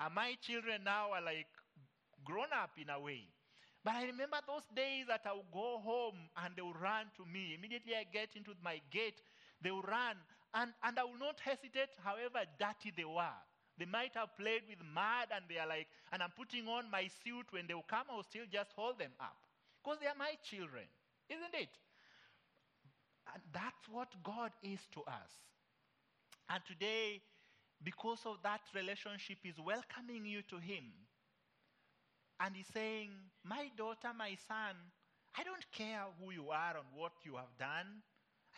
And 0.00 0.14
my 0.14 0.36
children 0.40 0.84
now 0.84 1.12
are 1.12 1.22
like 1.22 1.48
grown 2.24 2.52
up 2.52 2.70
in 2.80 2.90
a 2.90 3.00
way. 3.00 3.28
But 3.84 3.94
I 3.94 4.04
remember 4.06 4.38
those 4.46 4.66
days 4.74 5.06
that 5.08 5.22
I 5.26 5.32
would 5.32 5.50
go 5.52 5.78
home 5.82 6.30
and 6.44 6.54
they 6.54 6.62
would 6.62 6.80
run 6.80 7.06
to 7.16 7.26
me. 7.26 7.54
Immediately 7.58 7.94
I 7.96 8.04
get 8.04 8.30
into 8.36 8.52
my 8.62 8.80
gate, 8.90 9.20
they 9.60 9.70
would 9.70 9.88
run. 9.88 10.16
And, 10.54 10.72
and 10.84 10.98
I 10.98 11.04
will 11.04 11.18
not 11.18 11.40
hesitate, 11.40 11.90
however 12.04 12.44
dirty 12.60 12.92
they 12.96 13.04
were. 13.04 13.40
They 13.78 13.86
might 13.86 14.14
have 14.14 14.36
played 14.36 14.62
with 14.68 14.78
mud 14.94 15.28
and 15.34 15.44
they 15.48 15.58
are 15.58 15.66
like, 15.66 15.88
and 16.12 16.22
I'm 16.22 16.30
putting 16.36 16.68
on 16.68 16.90
my 16.90 17.08
suit. 17.24 17.46
When 17.50 17.66
they 17.66 17.74
will 17.74 17.88
come, 17.88 18.06
I 18.10 18.16
will 18.16 18.22
still 18.22 18.46
just 18.50 18.72
hold 18.76 18.98
them 18.98 19.12
up. 19.20 19.36
Because 19.82 19.98
they 20.00 20.06
are 20.06 20.14
my 20.18 20.36
children, 20.44 20.86
isn't 21.28 21.54
it? 21.54 21.70
And 23.34 23.42
that's 23.52 23.88
what 23.88 24.14
God 24.22 24.52
is 24.62 24.86
to 24.92 25.02
us. 25.04 25.32
And 26.48 26.62
today, 26.66 27.20
because 27.82 28.24
of 28.26 28.42
that 28.44 28.62
relationship, 28.74 29.38
is 29.44 29.58
welcoming 29.60 30.26
you 30.26 30.42
to 30.42 30.58
Him. 30.58 30.92
And 32.40 32.54
He's 32.56 32.66
saying, 32.72 33.10
My 33.44 33.70
daughter, 33.76 34.10
my 34.16 34.34
son, 34.48 34.76
I 35.36 35.44
don't 35.44 35.64
care 35.72 36.04
who 36.20 36.30
you 36.32 36.50
are 36.50 36.76
and 36.76 36.86
what 36.94 37.12
you 37.24 37.36
have 37.36 37.56
done. 37.58 38.02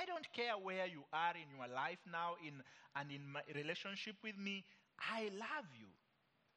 I 0.00 0.04
don't 0.06 0.26
care 0.32 0.54
where 0.58 0.86
you 0.86 1.04
are 1.12 1.34
in 1.36 1.46
your 1.56 1.68
life 1.68 2.00
now 2.10 2.34
in, 2.44 2.62
and 2.96 3.10
in 3.12 3.26
my 3.30 3.42
relationship 3.54 4.16
with 4.24 4.36
me. 4.36 4.64
I 4.98 5.30
love 5.34 5.68
you. 5.78 5.88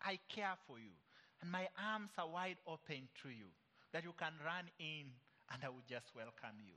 I 0.01 0.19
care 0.29 0.55
for 0.67 0.79
you. 0.79 0.93
And 1.41 1.51
my 1.51 1.67
arms 1.77 2.11
are 2.17 2.27
wide 2.27 2.57
open 2.67 3.07
to 3.23 3.29
you 3.29 3.49
that 3.93 4.03
you 4.03 4.13
can 4.17 4.33
run 4.45 4.65
in 4.79 5.07
and 5.53 5.63
I 5.63 5.69
will 5.69 5.85
just 5.87 6.07
welcome 6.15 6.57
you. 6.59 6.73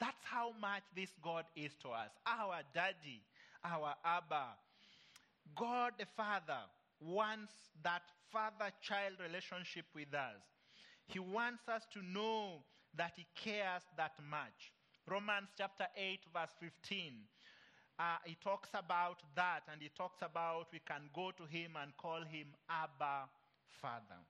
That's 0.00 0.24
how 0.24 0.52
much 0.60 0.82
this 0.96 1.10
God 1.22 1.44
is 1.54 1.72
to 1.82 1.90
us. 1.90 2.10
Our 2.26 2.62
daddy, 2.74 3.22
our 3.64 3.94
Abba. 4.04 4.56
God 5.56 5.92
the 5.98 6.06
Father 6.16 6.66
wants 7.00 7.52
that 7.82 8.02
father 8.32 8.70
child 8.80 9.14
relationship 9.20 9.84
with 9.94 10.14
us. 10.14 10.40
He 11.06 11.18
wants 11.18 11.68
us 11.68 11.82
to 11.92 12.02
know 12.02 12.62
that 12.96 13.12
He 13.16 13.26
cares 13.36 13.82
that 13.96 14.12
much. 14.30 14.72
Romans 15.08 15.48
chapter 15.58 15.86
8, 15.96 16.20
verse 16.32 16.54
15. 16.60 17.12
Uh, 17.98 18.16
he 18.24 18.36
talks 18.42 18.70
about 18.74 19.22
that 19.36 19.60
and 19.70 19.80
he 19.80 19.90
talks 19.96 20.22
about 20.22 20.66
we 20.72 20.80
can 20.86 21.02
go 21.14 21.30
to 21.36 21.44
him 21.44 21.72
and 21.80 21.96
call 21.96 22.20
him 22.22 22.46
Abba 22.68 23.28
Father. 23.80 24.20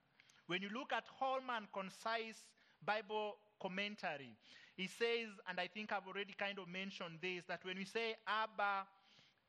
When 0.47 0.61
you 0.61 0.69
look 0.73 0.91
at 0.93 1.05
Holman 1.19 1.67
Concise 1.73 2.43
Bible 2.85 3.35
Commentary, 3.61 4.35
he 4.75 4.87
says, 4.87 5.29
and 5.47 5.59
I 5.59 5.67
think 5.67 5.91
I've 5.91 6.07
already 6.07 6.33
kind 6.37 6.59
of 6.59 6.67
mentioned 6.67 7.19
this, 7.21 7.43
that 7.47 7.63
when 7.63 7.77
we 7.77 7.85
say 7.85 8.15
Abba 8.27 8.85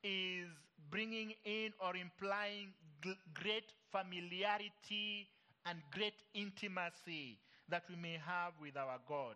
is 0.02 0.48
bringing 0.90 1.32
in 1.44 1.72
or 1.80 1.96
implying 1.96 2.72
g- 3.02 3.14
great 3.32 3.72
familiarity 3.90 5.26
and 5.66 5.78
great 5.92 6.14
intimacy 6.34 7.38
that 7.68 7.84
we 7.88 7.96
may 7.96 8.18
have 8.24 8.52
with 8.60 8.76
our 8.76 8.98
God. 9.08 9.34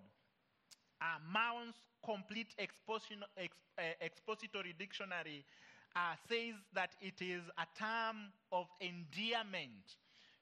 Uh, 1.01 1.19
Mounce's 1.33 1.81
complete 2.05 2.55
ex, 2.59 2.75
uh, 3.37 3.83
expository 4.01 4.75
dictionary 4.79 5.45
uh, 5.97 6.15
says 6.29 6.55
that 6.75 6.91
it 7.01 7.21
is 7.21 7.43
a 7.59 7.67
term 7.79 8.17
of 8.53 8.67
endearment 8.81 9.97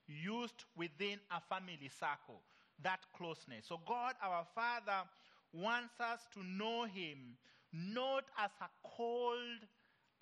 used 0.07 0.65
within 0.77 1.19
a 1.31 1.41
family 1.49 1.91
circle, 1.99 2.43
that 2.83 3.01
closeness. 3.17 3.67
So, 3.69 3.81
God, 3.87 4.15
our 4.23 4.47
Father, 4.55 5.09
wants 5.53 5.99
us 6.01 6.21
to 6.35 6.45
know 6.45 6.85
Him 6.85 7.37
not 7.73 8.25
as 8.39 8.51
a 8.61 8.69
cold, 8.97 9.67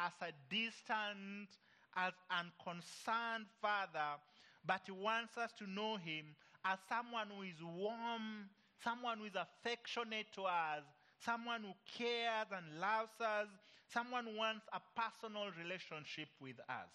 as 0.00 0.12
a 0.22 0.32
distant, 0.50 1.48
as 1.96 2.12
an 2.30 2.46
unconcerned 2.66 3.46
Father, 3.60 4.18
but 4.66 4.80
He 4.86 4.92
wants 4.92 5.36
us 5.36 5.52
to 5.58 5.68
know 5.68 5.96
Him 5.96 6.34
as 6.64 6.78
someone 6.88 7.28
who 7.36 7.42
is 7.42 7.60
warm, 7.62 8.48
someone 8.82 9.18
who 9.18 9.24
is 9.24 9.36
affectionate 9.36 10.26
to 10.34 10.42
us, 10.42 10.82
someone 11.24 11.62
who 11.62 11.74
cares 11.96 12.48
and 12.52 12.80
loves 12.80 13.16
us, 13.20 13.48
someone 13.92 14.26
who 14.26 14.36
wants 14.36 14.66
a 14.72 14.80
personal 14.92 15.48
relationship 15.56 16.28
with 16.40 16.60
us. 16.68 16.92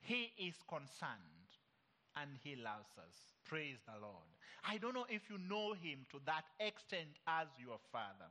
He 0.00 0.32
is 0.38 0.56
concerned 0.68 1.48
and 2.16 2.30
He 2.42 2.56
loves 2.56 2.90
us. 2.98 3.14
Praise 3.44 3.78
the 3.86 4.00
Lord. 4.00 4.28
I 4.66 4.78
don't 4.78 4.94
know 4.94 5.06
if 5.08 5.28
you 5.30 5.38
know 5.38 5.74
Him 5.74 6.06
to 6.10 6.18
that 6.26 6.44
extent 6.58 7.20
as 7.26 7.46
your 7.58 7.78
Father. 7.90 8.30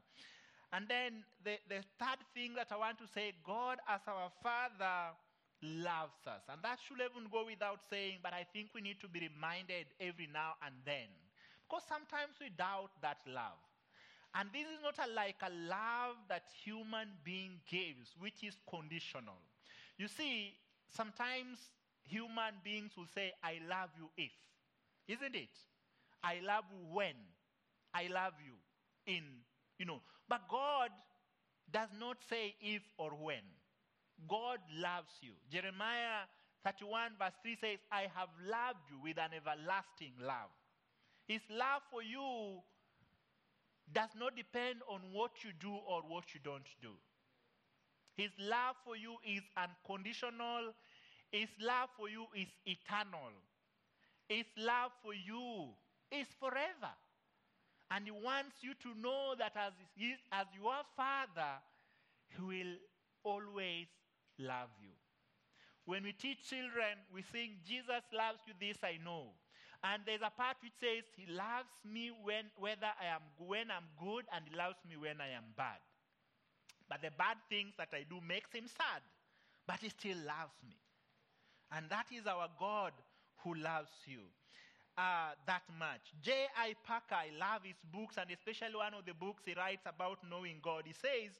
And 0.73 0.87
then 0.87 1.23
the, 1.43 1.59
the 1.67 1.83
third 1.99 2.23
thing 2.33 2.55
that 2.55 2.71
I 2.71 2.77
want 2.77 2.97
to 2.99 3.07
say 3.07 3.33
God, 3.45 3.79
as 3.87 4.01
our 4.07 4.31
Father, 4.41 5.11
loves 5.61 6.23
us. 6.25 6.41
And 6.49 6.63
that 6.63 6.79
should 6.79 7.03
even 7.03 7.29
go 7.29 7.45
without 7.45 7.83
saying, 7.89 8.19
but 8.23 8.33
I 8.33 8.47
think 8.53 8.71
we 8.73 8.81
need 8.81 8.99
to 9.01 9.07
be 9.07 9.27
reminded 9.27 9.91
every 9.99 10.27
now 10.31 10.55
and 10.65 10.73
then. 10.85 11.11
Because 11.67 11.83
sometimes 11.87 12.39
we 12.39 12.49
doubt 12.55 12.91
that 13.03 13.19
love. 13.27 13.59
And 14.35 14.49
this 14.53 14.63
is 14.63 14.79
not 14.81 14.95
a, 14.97 15.11
like 15.13 15.41
a 15.41 15.51
love 15.69 16.15
that 16.29 16.43
human 16.63 17.09
being 17.23 17.59
gives, 17.69 18.15
which 18.19 18.43
is 18.43 18.55
conditional. 18.69 19.39
You 19.97 20.07
see, 20.07 20.53
sometimes 20.95 21.57
human 22.03 22.55
beings 22.63 22.91
will 22.95 23.09
say, 23.13 23.33
I 23.43 23.59
love 23.69 23.89
you 23.97 24.09
if. 24.17 24.31
Isn't 25.07 25.35
it? 25.35 25.49
I 26.23 26.39
love 26.45 26.63
you 26.71 26.85
when. 26.93 27.15
I 27.93 28.07
love 28.07 28.33
you 28.45 28.53
in, 29.13 29.23
you 29.77 29.85
know. 29.85 30.01
But 30.29 30.47
God 30.49 30.91
does 31.71 31.89
not 31.99 32.17
say 32.29 32.55
if 32.61 32.83
or 32.97 33.11
when. 33.11 33.43
God 34.29 34.59
loves 34.77 35.11
you. 35.21 35.31
Jeremiah 35.51 36.29
31, 36.63 37.11
verse 37.19 37.33
3 37.41 37.57
says, 37.59 37.79
I 37.91 38.07
have 38.15 38.29
loved 38.47 38.85
you 38.89 38.99
with 39.03 39.17
an 39.17 39.31
everlasting 39.35 40.13
love. 40.21 40.53
His 41.27 41.41
love 41.49 41.81
for 41.91 42.03
you 42.03 42.61
does 43.93 44.09
not 44.17 44.35
depend 44.35 44.79
on 44.89 45.01
what 45.11 45.43
you 45.43 45.51
do 45.59 45.71
or 45.87 46.01
what 46.07 46.33
you 46.33 46.39
don't 46.43 46.67
do. 46.81 46.93
His 48.15 48.31
love 48.39 48.75
for 48.83 48.95
you 48.95 49.15
is 49.25 49.41
unconditional. 49.57 50.73
His 51.31 51.49
love 51.61 51.89
for 51.97 52.09
you 52.09 52.25
is 52.35 52.47
eternal. 52.65 53.31
His 54.27 54.45
love 54.57 54.91
for 55.01 55.13
you 55.13 55.69
is 56.11 56.27
forever. 56.39 56.93
And 57.89 58.05
He 58.05 58.11
wants 58.11 58.55
you 58.61 58.73
to 58.83 58.99
know 58.99 59.35
that 59.37 59.53
as, 59.55 59.73
his, 59.95 60.17
as 60.31 60.47
your 60.55 60.79
Father, 60.95 61.59
He 62.27 62.41
will 62.41 62.75
always 63.23 63.87
love 64.39 64.69
you. 64.81 64.91
When 65.85 66.03
we 66.03 66.13
teach 66.13 66.47
children, 66.47 66.95
we 67.13 67.23
sing, 67.31 67.57
Jesus 67.67 68.03
loves 68.13 68.39
you, 68.45 68.53
this 68.59 68.77
I 68.83 68.99
know. 69.03 69.31
And 69.83 70.03
there's 70.05 70.21
a 70.21 70.29
part 70.29 70.57
which 70.61 70.77
says, 70.79 71.03
He 71.17 71.25
loves 71.31 71.73
me 71.85 72.11
when, 72.23 72.45
whether 72.57 72.93
I 73.01 73.17
am, 73.17 73.21
when 73.37 73.71
I'm 73.71 73.89
good, 73.97 74.25
and 74.33 74.45
He 74.49 74.55
loves 74.55 74.77
me 74.87 74.97
when 74.97 75.19
I 75.21 75.33
am 75.33 75.53
bad. 75.57 75.81
But 76.87 77.01
the 77.01 77.09
bad 77.17 77.37
things 77.49 77.73
that 77.77 77.89
I 77.93 78.05
do 78.07 78.21
makes 78.21 78.53
Him 78.53 78.67
sad, 78.67 79.01
but 79.65 79.79
He 79.81 79.89
still 79.89 80.17
loves 80.17 80.53
me. 80.67 80.77
And 81.71 81.89
that 81.89 82.05
is 82.11 82.27
our 82.27 82.49
God 82.59 82.93
who 83.43 83.55
loves 83.55 83.89
you 84.05 84.21
uh, 84.97 85.33
that 85.47 85.63
much. 85.79 86.13
J.I. 86.21 86.75
Packer, 86.85 87.15
I 87.15 87.29
love 87.39 87.63
his 87.63 87.79
books, 87.91 88.17
and 88.17 88.29
especially 88.31 88.75
one 88.75 88.93
of 88.93 89.05
the 89.05 89.13
books 89.13 89.43
he 89.45 89.53
writes 89.53 89.83
about 89.85 90.19
knowing 90.29 90.59
God. 90.61 90.83
He 90.85 90.93
says, 90.93 91.31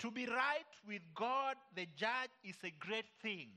To 0.00 0.10
be 0.10 0.26
right 0.26 0.72
with 0.86 1.02
God, 1.14 1.56
the 1.74 1.86
judge, 1.96 2.34
is 2.44 2.56
a 2.64 2.72
great 2.78 3.08
thing. 3.22 3.48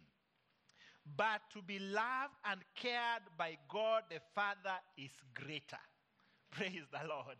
But 1.17 1.41
to 1.54 1.62
be 1.62 1.80
loved 1.80 2.36
and 2.45 2.60
cared 2.76 3.24
by 3.38 3.58
God 3.69 4.04
the 4.10 4.19
Father 4.36 4.78
is 4.98 5.12
greater. 5.34 5.84
Praise 6.52 6.86
the 6.91 7.08
Lord. 7.08 7.38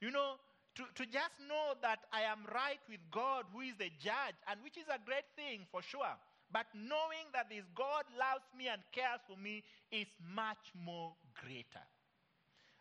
You 0.00 0.10
know, 0.10 0.34
to, 0.76 0.84
to 0.94 1.04
just 1.04 1.36
know 1.48 1.74
that 1.82 2.00
I 2.12 2.22
am 2.22 2.46
right 2.54 2.80
with 2.88 3.00
God, 3.10 3.44
who 3.52 3.60
is 3.60 3.74
the 3.78 3.90
judge, 3.98 4.38
and 4.48 4.60
which 4.62 4.76
is 4.76 4.88
a 4.88 4.98
great 5.04 5.28
thing 5.36 5.66
for 5.70 5.82
sure. 5.82 6.16
But 6.52 6.66
knowing 6.74 7.30
that 7.32 7.50
this 7.50 7.64
God 7.74 8.04
loves 8.18 8.46
me 8.56 8.68
and 8.68 8.82
cares 8.92 9.20
for 9.26 9.36
me 9.36 9.62
is 9.92 10.06
much 10.34 10.72
more 10.74 11.12
greater. 11.34 11.86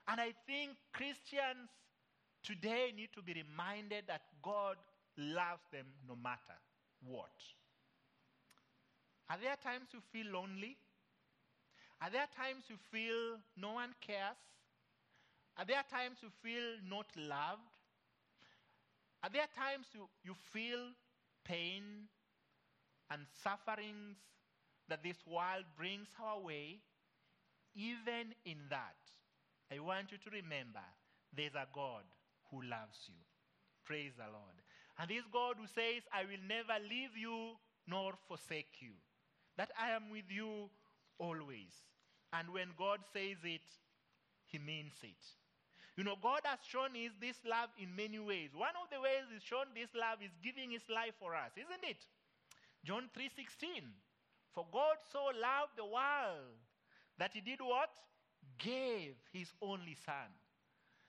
And 0.07 0.19
I 0.19 0.33
think 0.47 0.73
Christians 0.93 1.69
today 2.43 2.93
need 2.95 3.09
to 3.13 3.21
be 3.21 3.33
reminded 3.33 4.05
that 4.07 4.21
God 4.41 4.77
loves 5.17 5.61
them 5.71 5.85
no 6.07 6.15
matter 6.15 6.57
what. 7.05 7.29
Are 9.29 9.37
there 9.37 9.55
times 9.61 9.89
you 9.93 10.01
feel 10.11 10.33
lonely? 10.33 10.75
Are 12.01 12.09
there 12.09 12.27
times 12.35 12.63
you 12.67 12.77
feel 12.91 13.37
no 13.55 13.73
one 13.73 13.93
cares? 14.01 14.41
Are 15.57 15.65
there 15.65 15.83
times 15.91 16.17
you 16.23 16.29
feel 16.41 16.81
not 16.89 17.05
loved? 17.15 17.61
Are 19.21 19.29
there 19.29 19.47
times 19.53 19.85
you, 19.93 20.07
you 20.23 20.33
feel 20.51 20.95
pain 21.45 22.07
and 23.11 23.21
sufferings 23.43 24.17
that 24.87 25.03
this 25.03 25.17
world 25.27 25.65
brings 25.77 26.07
our 26.23 26.39
way? 26.39 26.79
Even 27.75 28.33
in 28.45 28.57
that, 28.69 28.97
I 29.71 29.77
want 29.79 30.11
you 30.11 30.17
to 30.17 30.29
remember 30.31 30.81
there's 31.35 31.53
a 31.53 31.67
God 31.75 32.07
who 32.49 32.63
loves 32.63 32.97
you. 33.05 33.19
Praise 33.85 34.13
the 34.17 34.25
Lord. 34.31 34.57
And 34.97 35.07
this 35.07 35.27
God 35.31 35.57
who 35.59 35.67
says, 35.67 36.01
I 36.11 36.23
will 36.23 36.41
never 36.47 36.81
leave 36.81 37.13
you 37.15 37.59
nor 37.85 38.13
forsake 38.27 38.79
you 38.79 38.95
that 39.59 39.75
I 39.75 39.91
am 39.91 40.07
with 40.09 40.31
you 40.31 40.71
always. 41.19 41.75
And 42.31 42.47
when 42.55 42.71
God 42.79 43.03
says 43.11 43.43
it, 43.43 43.67
he 44.47 44.57
means 44.57 44.95
it. 45.03 45.19
You 45.97 46.05
know, 46.07 46.15
God 46.15 46.39
has 46.45 46.59
shown 46.63 46.95
his, 46.95 47.11
this 47.19 47.35
love 47.43 47.67
in 47.75 47.91
many 47.91 48.23
ways. 48.23 48.55
One 48.55 48.71
of 48.79 48.87
the 48.87 49.03
ways 49.03 49.27
he's 49.27 49.43
shown 49.43 49.67
this 49.75 49.91
love 49.91 50.23
is 50.23 50.31
giving 50.39 50.71
his 50.71 50.87
life 50.87 51.11
for 51.19 51.35
us, 51.35 51.51
isn't 51.59 51.83
it? 51.83 51.99
John 52.87 53.11
3:16. 53.11 53.83
For 54.55 54.65
God 54.71 54.95
so 55.11 55.27
loved 55.35 55.75
the 55.75 55.83
world 55.83 56.55
that 57.19 57.35
he 57.35 57.41
did 57.41 57.59
what? 57.59 57.91
Gave 58.57 59.19
his 59.33 59.51
only 59.61 59.97
son. 60.05 60.31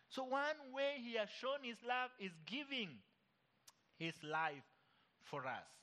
So 0.08 0.24
one 0.24 0.74
way 0.74 0.98
he 0.98 1.14
has 1.14 1.30
shown 1.30 1.62
his 1.62 1.78
love 1.86 2.10
is 2.18 2.32
giving 2.46 2.98
his 3.96 4.14
life 4.24 4.66
for 5.22 5.46
us. 5.46 5.79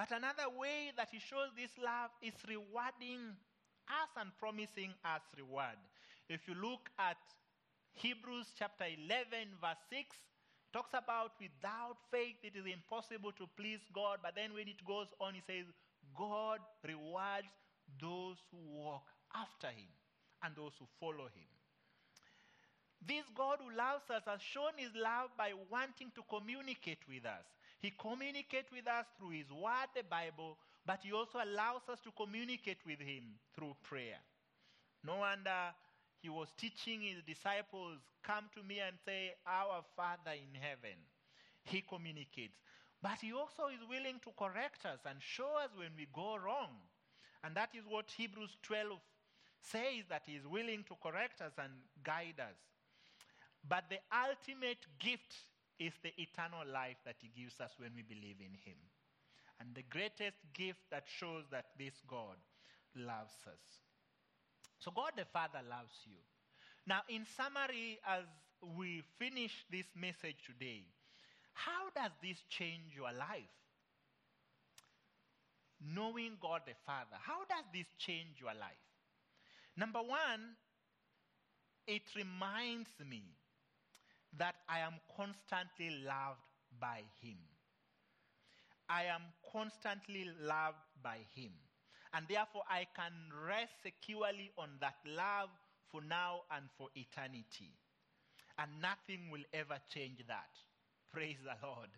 But 0.00 0.16
another 0.16 0.48
way 0.56 0.96
that 0.96 1.12
he 1.12 1.20
shows 1.20 1.52
this 1.52 1.76
love 1.76 2.08
is 2.24 2.32
rewarding 2.48 3.36
us 3.84 4.08
and 4.16 4.32
promising 4.40 4.96
us 5.04 5.20
reward. 5.36 5.76
If 6.24 6.48
you 6.48 6.56
look 6.56 6.88
at 6.96 7.20
Hebrews 7.92 8.48
chapter 8.56 8.88
11, 8.88 9.60
verse 9.60 9.76
6, 9.92 10.08
talks 10.72 10.96
about 10.96 11.36
without 11.36 12.00
faith 12.08 12.40
it 12.40 12.56
is 12.56 12.64
impossible 12.64 13.36
to 13.36 13.44
please 13.60 13.84
God. 13.92 14.24
But 14.24 14.40
then 14.40 14.56
when 14.56 14.72
it 14.72 14.80
goes 14.88 15.12
on, 15.20 15.36
he 15.36 15.44
says, 15.44 15.68
God 16.16 16.64
rewards 16.80 17.52
those 18.00 18.40
who 18.48 18.56
walk 18.72 19.04
after 19.36 19.68
him 19.68 19.92
and 20.40 20.56
those 20.56 20.72
who 20.80 20.88
follow 20.96 21.28
him. 21.28 21.52
This 23.04 23.28
God 23.36 23.60
who 23.60 23.68
loves 23.76 24.08
us 24.08 24.24
has 24.24 24.40
shown 24.40 24.80
his 24.80 24.96
love 24.96 25.28
by 25.36 25.52
wanting 25.68 26.08
to 26.16 26.24
communicate 26.24 27.04
with 27.04 27.28
us. 27.28 27.44
He 27.80 27.92
communicates 27.98 28.70
with 28.70 28.86
us 28.86 29.06
through 29.16 29.30
His 29.30 29.50
Word, 29.50 29.88
the 29.96 30.02
Bible, 30.02 30.58
but 30.84 31.00
He 31.02 31.12
also 31.12 31.38
allows 31.42 31.88
us 31.88 31.98
to 32.04 32.10
communicate 32.12 32.78
with 32.86 33.00
Him 33.00 33.40
through 33.54 33.74
prayer. 33.82 34.20
No 35.04 35.16
wonder 35.16 35.72
He 36.20 36.28
was 36.28 36.48
teaching 36.58 37.00
His 37.00 37.22
disciples, 37.26 37.98
Come 38.22 38.44
to 38.54 38.62
me 38.62 38.80
and 38.80 38.96
say, 39.04 39.32
Our 39.46 39.82
Father 39.96 40.36
in 40.36 40.60
heaven. 40.60 40.96
He 41.64 41.80
communicates. 41.80 42.60
But 43.02 43.18
He 43.22 43.32
also 43.32 43.68
is 43.72 43.80
willing 43.88 44.20
to 44.24 44.30
correct 44.36 44.84
us 44.84 45.00
and 45.06 45.16
show 45.20 45.56
us 45.56 45.70
when 45.74 45.96
we 45.96 46.06
go 46.12 46.36
wrong. 46.36 46.76
And 47.42 47.54
that 47.56 47.70
is 47.74 47.84
what 47.88 48.10
Hebrews 48.14 48.58
12 48.62 48.98
says 49.62 50.04
that 50.10 50.22
He 50.26 50.34
is 50.34 50.46
willing 50.46 50.84
to 50.84 50.94
correct 51.02 51.40
us 51.40 51.52
and 51.56 51.72
guide 52.04 52.40
us. 52.40 52.56
But 53.66 53.84
the 53.88 54.00
ultimate 54.12 54.84
gift 54.98 55.32
is 55.80 55.94
the 56.04 56.12
eternal 56.20 56.62
life 56.70 57.00
that 57.04 57.16
He 57.18 57.32
gives 57.34 57.58
us 57.58 57.72
when 57.78 57.90
we 57.96 58.02
believe 58.02 58.36
in 58.38 58.54
Him. 58.62 58.76
And 59.58 59.74
the 59.74 59.82
greatest 59.82 60.38
gift 60.54 60.80
that 60.90 61.04
shows 61.08 61.44
that 61.50 61.72
this 61.78 61.94
God 62.06 62.36
loves 62.94 63.34
us. 63.48 63.64
So, 64.78 64.90
God 64.94 65.12
the 65.16 65.24
Father 65.24 65.60
loves 65.68 65.96
you. 66.04 66.20
Now, 66.86 67.00
in 67.08 67.26
summary, 67.36 67.98
as 68.06 68.24
we 68.76 69.02
finish 69.18 69.64
this 69.70 69.86
message 69.96 70.36
today, 70.46 70.84
how 71.52 71.90
does 71.94 72.12
this 72.22 72.38
change 72.48 72.94
your 72.94 73.12
life? 73.12 73.56
Knowing 75.80 76.36
God 76.40 76.62
the 76.66 76.76
Father, 76.84 77.16
how 77.20 77.40
does 77.48 77.64
this 77.72 77.86
change 77.98 78.36
your 78.38 78.52
life? 78.52 78.84
Number 79.76 80.00
one, 80.00 80.56
it 81.86 82.02
reminds 82.14 82.90
me 83.08 83.22
that 84.38 84.54
I 84.68 84.80
am 84.80 84.94
constantly 85.16 85.90
loved 86.04 86.40
by 86.80 87.02
Him. 87.20 87.38
I 88.88 89.04
am 89.04 89.22
constantly 89.52 90.26
loved 90.40 90.82
by 91.02 91.18
Him. 91.34 91.52
And 92.12 92.26
therefore, 92.28 92.62
I 92.68 92.86
can 92.94 93.12
rest 93.46 93.74
securely 93.82 94.50
on 94.58 94.70
that 94.80 94.98
love 95.06 95.50
for 95.90 96.02
now 96.02 96.42
and 96.50 96.66
for 96.76 96.88
eternity. 96.94 97.70
And 98.58 98.70
nothing 98.82 99.30
will 99.30 99.46
ever 99.54 99.78
change 99.94 100.18
that. 100.26 100.50
Praise 101.12 101.38
the 101.42 101.54
Lord. 101.66 101.90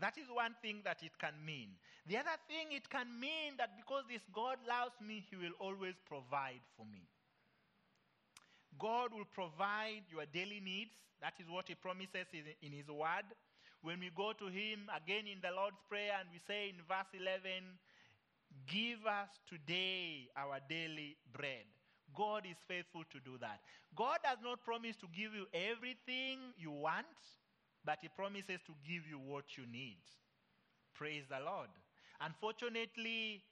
That 0.00 0.16
is 0.16 0.32
one 0.32 0.56
thing 0.62 0.80
that 0.84 1.02
it 1.02 1.12
can 1.20 1.36
mean. 1.44 1.76
The 2.08 2.16
other 2.16 2.40
thing 2.48 2.72
it 2.72 2.88
can 2.88 3.08
mean 3.20 3.56
that 3.58 3.76
because 3.76 4.04
this 4.08 4.24
God 4.32 4.56
loves 4.66 4.96
me, 5.00 5.24
He 5.28 5.36
will 5.36 5.56
always 5.60 5.94
provide 6.08 6.64
for 6.76 6.86
me. 6.86 7.04
God 8.78 9.12
will 9.12 9.28
provide 9.34 10.04
your 10.10 10.24
daily 10.32 10.60
needs. 10.60 10.94
That 11.20 11.34
is 11.40 11.48
what 11.50 11.68
He 11.68 11.74
promises 11.74 12.28
in 12.32 12.72
His 12.72 12.88
Word. 12.88 13.26
When 13.82 14.00
we 14.00 14.10
go 14.14 14.32
to 14.32 14.46
Him 14.46 14.88
again 14.92 15.26
in 15.26 15.40
the 15.42 15.54
Lord's 15.54 15.80
Prayer 15.88 16.12
and 16.20 16.28
we 16.32 16.38
say 16.46 16.68
in 16.68 16.76
verse 16.86 17.08
11, 17.12 17.80
Give 18.66 19.06
us 19.06 19.30
today 19.48 20.28
our 20.36 20.58
daily 20.68 21.16
bread. 21.32 21.64
God 22.16 22.44
is 22.44 22.56
faithful 22.66 23.04
to 23.12 23.18
do 23.24 23.38
that. 23.38 23.60
God 23.96 24.18
does 24.22 24.38
not 24.42 24.64
promise 24.64 24.96
to 24.96 25.06
give 25.14 25.34
you 25.34 25.46
everything 25.54 26.52
you 26.58 26.70
want, 26.70 27.06
but 27.84 27.98
He 28.02 28.08
promises 28.08 28.60
to 28.66 28.74
give 28.86 29.06
you 29.08 29.18
what 29.18 29.56
you 29.56 29.64
need. 29.70 30.02
Praise 30.94 31.24
the 31.30 31.38
Lord. 31.44 31.70
Unfortunately, 32.20 33.42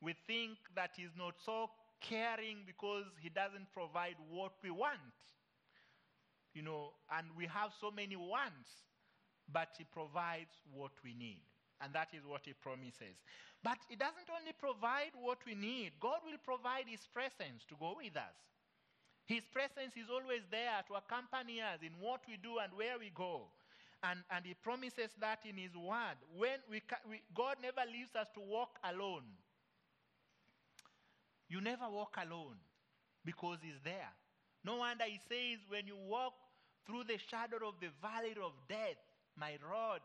we 0.00 0.14
think 0.26 0.58
that 0.74 0.92
He's 0.96 1.14
not 1.16 1.34
so 1.44 1.70
caring 2.00 2.64
because 2.66 3.04
He 3.20 3.28
doesn't 3.28 3.72
provide 3.72 4.16
what 4.30 4.52
we 4.62 4.70
want. 4.70 5.16
You 6.54 6.62
know, 6.62 6.92
and 7.12 7.28
we 7.36 7.46
have 7.46 7.70
so 7.80 7.90
many 7.90 8.16
wants, 8.16 8.70
but 9.52 9.68
He 9.76 9.84
provides 9.84 10.54
what 10.72 10.92
we 11.04 11.14
need. 11.14 11.42
And 11.80 11.92
that 11.94 12.08
is 12.12 12.26
what 12.26 12.42
He 12.44 12.52
promises. 12.52 13.16
But 13.62 13.78
He 13.88 13.96
doesn't 13.96 14.28
only 14.28 14.52
provide 14.58 15.14
what 15.20 15.38
we 15.46 15.54
need, 15.54 15.92
God 16.00 16.20
will 16.24 16.38
provide 16.42 16.86
His 16.88 17.06
presence 17.12 17.64
to 17.68 17.74
go 17.78 17.96
with 17.98 18.16
us. 18.16 18.38
His 19.28 19.44
presence 19.52 19.92
is 19.92 20.08
always 20.08 20.40
there 20.50 20.80
to 20.88 20.96
accompany 20.96 21.60
us 21.60 21.84
in 21.84 21.92
what 22.00 22.24
we 22.24 22.40
do 22.40 22.64
and 22.64 22.72
where 22.72 22.98
we 22.98 23.12
go. 23.12 23.52
And, 24.02 24.24
and 24.32 24.40
he 24.40 24.54
promises 24.54 25.12
that 25.20 25.44
in 25.44 25.60
his 25.60 25.76
word. 25.76 26.16
When 26.32 26.64
we, 26.70 26.80
we, 27.04 27.20
God 27.36 27.60
never 27.60 27.84
leaves 27.84 28.16
us 28.16 28.26
to 28.34 28.40
walk 28.40 28.78
alone. 28.88 29.28
You 31.48 31.60
never 31.60 31.88
walk 31.88 32.16
alone 32.22 32.56
because 33.24 33.58
he's 33.62 33.80
there. 33.84 34.12
No 34.64 34.76
wonder 34.76 35.04
he 35.04 35.18
says, 35.28 35.58
when 35.68 35.86
you 35.86 35.96
walk 35.96 36.34
through 36.86 37.04
the 37.04 37.18
shadow 37.18 37.68
of 37.68 37.74
the 37.80 37.88
valley 38.02 38.34
of 38.42 38.52
death, 38.68 38.98
my 39.36 39.56
rod 39.68 40.00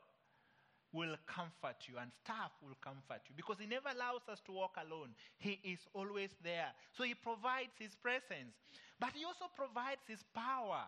will 0.93 1.15
comfort 1.25 1.75
you 1.89 1.97
and 1.99 2.12
staff 2.23 2.51
will 2.62 2.77
comfort 2.79 3.21
you 3.27 3.34
because 3.36 3.58
he 3.60 3.65
never 3.65 3.89
allows 3.89 4.21
us 4.29 4.39
to 4.45 4.51
walk 4.51 4.77
alone. 4.77 5.10
He 5.38 5.60
is 5.63 5.79
always 5.93 6.29
there. 6.43 6.71
So 6.95 7.03
he 7.03 7.15
provides 7.15 7.73
his 7.79 7.95
presence, 7.95 8.53
but 8.99 9.10
he 9.13 9.25
also 9.25 9.45
provides 9.56 10.06
his 10.08 10.23
power 10.34 10.86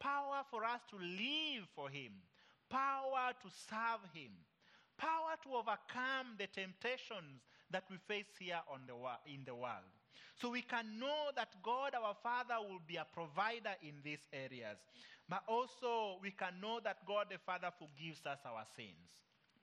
power 0.00 0.42
for 0.50 0.64
us 0.64 0.80
to 0.90 0.96
live 0.96 1.64
for 1.74 1.88
him, 1.88 2.12
power 2.68 3.32
to 3.40 3.48
serve 3.48 4.02
him, 4.12 4.32
power 4.98 5.34
to 5.42 5.48
overcome 5.54 6.36
the 6.38 6.46
temptations 6.46 7.40
that 7.74 7.90
we 7.90 7.98
face 8.06 8.30
here 8.38 8.62
on 8.70 8.86
the, 8.86 8.94
in 9.26 9.42
the 9.44 9.54
world. 9.54 9.90
So 10.38 10.50
we 10.50 10.62
can 10.62 10.86
know 11.02 11.34
that 11.34 11.50
God 11.62 11.98
our 11.98 12.14
Father 12.22 12.54
will 12.62 12.78
be 12.86 12.96
a 12.96 13.06
provider 13.12 13.74
in 13.82 13.98
these 14.06 14.22
areas. 14.32 14.78
But 15.28 15.42
also 15.48 16.22
we 16.22 16.30
can 16.30 16.62
know 16.62 16.78
that 16.84 17.02
God 17.02 17.26
the 17.30 17.38
Father 17.42 17.74
forgives 17.74 18.22
us 18.26 18.38
our 18.46 18.62
sins. 18.78 19.10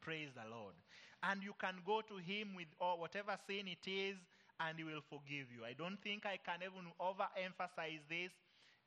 Praise 0.02 0.36
the 0.36 0.44
Lord. 0.52 0.76
And 1.24 1.40
you 1.42 1.54
can 1.56 1.80
go 1.86 2.02
to 2.02 2.18
Him 2.20 2.52
with 2.56 2.68
all, 2.82 3.00
whatever 3.00 3.38
sin 3.48 3.72
it 3.72 3.88
is, 3.88 4.18
and 4.60 4.76
He 4.76 4.84
will 4.84 5.06
forgive 5.08 5.48
you. 5.48 5.64
I 5.64 5.72
don't 5.72 6.02
think 6.04 6.26
I 6.28 6.36
can 6.36 6.60
even 6.68 6.92
overemphasize 7.00 8.04
this. 8.12 8.36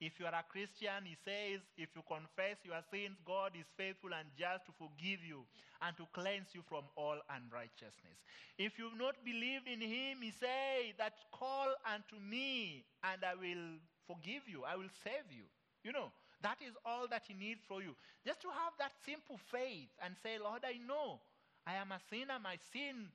If 0.01 0.19
you 0.19 0.27
are 0.27 0.35
a 0.35 0.45
Christian, 0.49 1.07
He 1.07 1.17
says, 1.25 1.61
if 1.77 1.89
you 1.95 2.03
confess 2.07 2.59
your 2.65 2.83
sins, 2.91 3.17
God 3.25 3.53
is 3.59 3.67
faithful 3.77 4.11
and 4.13 4.29
just 4.37 4.67
to 4.67 4.73
forgive 4.75 5.23
you 5.23 5.47
and 5.81 5.97
to 5.97 6.07
cleanse 6.13 6.51
you 6.53 6.63
from 6.69 6.85
all 6.97 7.19
unrighteousness. 7.31 8.19
If 8.59 8.79
you've 8.79 8.99
not 8.99 9.23
believed 9.25 9.69
in 9.69 9.81
Him, 9.81 10.21
He 10.21 10.33
says 10.33 10.99
that 10.99 11.15
call 11.33 11.75
unto 11.87 12.19
me 12.19 12.85
and 13.03 13.23
I 13.25 13.35
will 13.35 13.79
forgive 14.07 14.45
you, 14.47 14.65
I 14.65 14.77
will 14.77 14.93
save 15.03 15.31
you. 15.31 15.47
You 15.85 15.93
know, 15.93 16.11
that 16.43 16.59
is 16.61 16.75
all 16.85 17.07
that 17.09 17.25
He 17.27 17.35
needs 17.35 17.61
for 17.67 17.83
you. 17.83 17.95
Just 18.27 18.43
to 18.43 18.49
have 18.49 18.75
that 18.79 18.93
simple 19.05 19.39
faith 19.51 19.89
and 20.03 20.15
say, 20.23 20.39
Lord, 20.43 20.63
I 20.65 20.77
know 20.87 21.21
I 21.67 21.75
am 21.75 21.93
a 21.93 22.01
sinner. 22.11 22.37
My 22.43 22.57
sin 22.73 23.09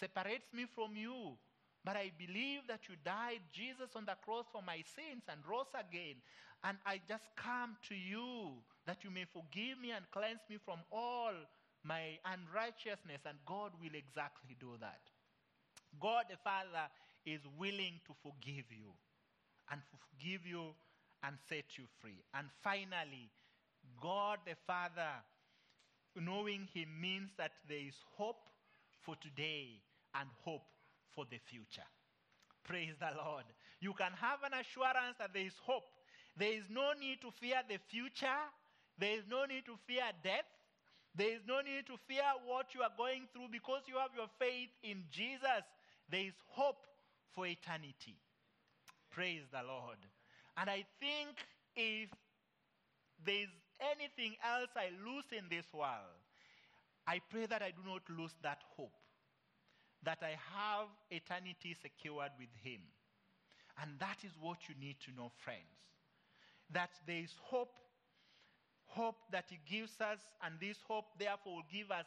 separates 0.00 0.52
me 0.52 0.66
from 0.74 0.96
you. 0.96 1.38
But 1.84 1.96
I 1.96 2.10
believe 2.16 2.66
that 2.68 2.88
you 2.88 2.96
died, 3.04 3.44
Jesus, 3.52 3.92
on 3.94 4.06
the 4.06 4.16
cross 4.24 4.46
for 4.50 4.62
my 4.62 4.82
sins 4.96 5.22
and 5.28 5.40
rose 5.48 5.68
again. 5.76 6.16
And 6.64 6.78
I 6.86 7.00
just 7.06 7.28
come 7.36 7.76
to 7.88 7.94
you 7.94 8.56
that 8.86 9.04
you 9.04 9.10
may 9.10 9.26
forgive 9.28 9.78
me 9.78 9.92
and 9.92 10.04
cleanse 10.10 10.40
me 10.48 10.56
from 10.64 10.80
all 10.90 11.32
my 11.84 12.16
unrighteousness. 12.24 13.20
And 13.28 13.36
God 13.44 13.72
will 13.82 13.92
exactly 13.94 14.56
do 14.58 14.80
that. 14.80 15.00
God 16.00 16.24
the 16.30 16.38
Father 16.42 16.88
is 17.26 17.40
willing 17.58 18.00
to 18.08 18.12
forgive 18.22 18.64
you 18.72 18.96
and 19.70 19.80
forgive 19.92 20.46
you 20.46 20.72
and 21.22 21.36
set 21.48 21.76
you 21.76 21.84
free. 22.00 22.24
And 22.32 22.48
finally, 22.62 23.28
God 24.00 24.38
the 24.46 24.56
Father, 24.66 25.20
knowing 26.16 26.66
Him 26.72 26.88
means 26.98 27.30
that 27.36 27.52
there 27.68 27.86
is 27.86 28.00
hope 28.16 28.48
for 29.04 29.16
today 29.20 29.80
and 30.14 30.28
hope 30.44 30.73
for 31.14 31.24
the 31.30 31.38
future. 31.38 31.86
Praise 32.64 32.94
the 32.98 33.12
Lord. 33.16 33.44
You 33.80 33.92
can 33.92 34.12
have 34.20 34.42
an 34.42 34.54
assurance 34.58 35.16
that 35.18 35.32
there 35.32 35.46
is 35.46 35.56
hope. 35.62 35.84
There 36.36 36.52
is 36.52 36.64
no 36.70 36.92
need 36.98 37.20
to 37.20 37.30
fear 37.30 37.60
the 37.68 37.78
future. 37.88 38.42
There 38.98 39.16
is 39.16 39.24
no 39.28 39.44
need 39.44 39.66
to 39.66 39.76
fear 39.86 40.04
death. 40.22 40.48
There 41.14 41.30
is 41.30 41.42
no 41.46 41.60
need 41.60 41.86
to 41.86 41.96
fear 42.08 42.26
what 42.46 42.74
you 42.74 42.82
are 42.82 42.94
going 42.96 43.28
through 43.32 43.48
because 43.52 43.82
you 43.86 43.94
have 43.98 44.10
your 44.16 44.26
faith 44.38 44.70
in 44.82 45.04
Jesus. 45.10 45.62
There 46.10 46.26
is 46.26 46.34
hope 46.48 46.86
for 47.34 47.46
eternity. 47.46 48.18
Praise 49.10 49.46
the 49.52 49.62
Lord. 49.62 49.98
And 50.56 50.68
I 50.68 50.84
think 50.98 51.38
if 51.76 52.10
there's 53.24 53.52
anything 53.78 54.34
else 54.42 54.70
I 54.76 54.90
lose 55.04 55.26
in 55.30 55.46
this 55.50 55.66
world, 55.72 56.18
I 57.06 57.20
pray 57.30 57.46
that 57.46 57.62
I 57.62 57.70
do 57.70 57.82
not 57.86 58.02
lose 58.08 58.34
that 58.42 58.58
hope, 58.76 58.94
that 60.04 60.18
I 60.22 60.36
have 60.54 60.88
eternity 61.10 61.76
secured 61.80 62.30
with 62.38 62.52
Him. 62.62 62.80
And 63.80 63.92
that 63.98 64.18
is 64.24 64.32
what 64.40 64.68
you 64.68 64.74
need 64.80 64.96
to 65.06 65.12
know, 65.16 65.30
friends. 65.44 65.82
That 66.70 66.90
there 67.06 67.18
is 67.18 67.34
hope, 67.42 67.74
hope 68.86 69.16
that 69.32 69.46
He 69.48 69.58
gives 69.68 70.00
us, 70.00 70.18
and 70.44 70.54
this 70.60 70.78
hope, 70.86 71.06
therefore, 71.18 71.56
will 71.56 71.70
give 71.72 71.90
us 71.90 72.06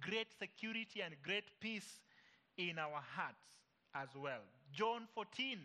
great 0.00 0.28
security 0.38 1.00
and 1.00 1.14
great 1.22 1.44
peace 1.60 2.00
in 2.56 2.78
our 2.78 3.00
hearts 3.14 3.56
as 3.94 4.08
well. 4.14 4.42
John 4.72 5.08
14 5.14 5.58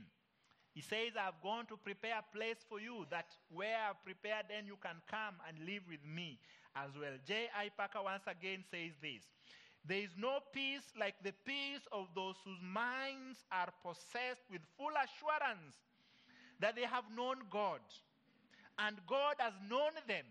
he 0.74 0.82
says, 0.82 1.14
I've 1.14 1.38
gone 1.44 1.68
to 1.68 1.78
prepare 1.78 2.18
a 2.18 2.36
place 2.36 2.58
for 2.68 2.82
you 2.82 3.06
that 3.12 3.28
where 3.54 3.78
I've 3.78 4.04
prepared, 4.04 4.50
then 4.50 4.66
you 4.66 4.78
can 4.82 4.98
come 5.06 5.38
and 5.48 5.66
live 5.70 5.84
with 5.88 6.02
me 6.02 6.40
as 6.76 6.90
well. 7.00 7.14
J.I. 7.28 7.70
Packer 7.78 8.02
once 8.02 8.26
again 8.26 8.66
says 8.72 8.98
this 9.00 9.22
There 9.86 9.98
is 9.98 10.16
no 10.18 10.40
peace 10.54 10.94
like 10.98 11.16
the 11.24 11.34
peace 11.46 11.86
of 11.92 12.08
those 12.16 12.36
whose 12.46 12.62
minds 12.62 13.44
are 13.52 13.74
possessed 13.84 14.48
with 14.50 14.62
full 14.78 14.94
assurance 14.96 15.76
that 16.60 16.76
they 16.76 16.84
have 16.84 17.04
known 17.16 17.36
God 17.50 17.82
and 18.80 18.96
God 19.08 19.36
has 19.40 19.54
known 19.70 19.92
them 20.08 20.26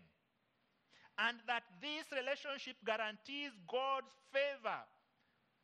and 1.19 1.37
that 1.47 1.62
this 1.81 2.07
relationship 2.17 2.77
guarantees 2.87 3.53
God's 3.69 4.15
favor 4.33 4.81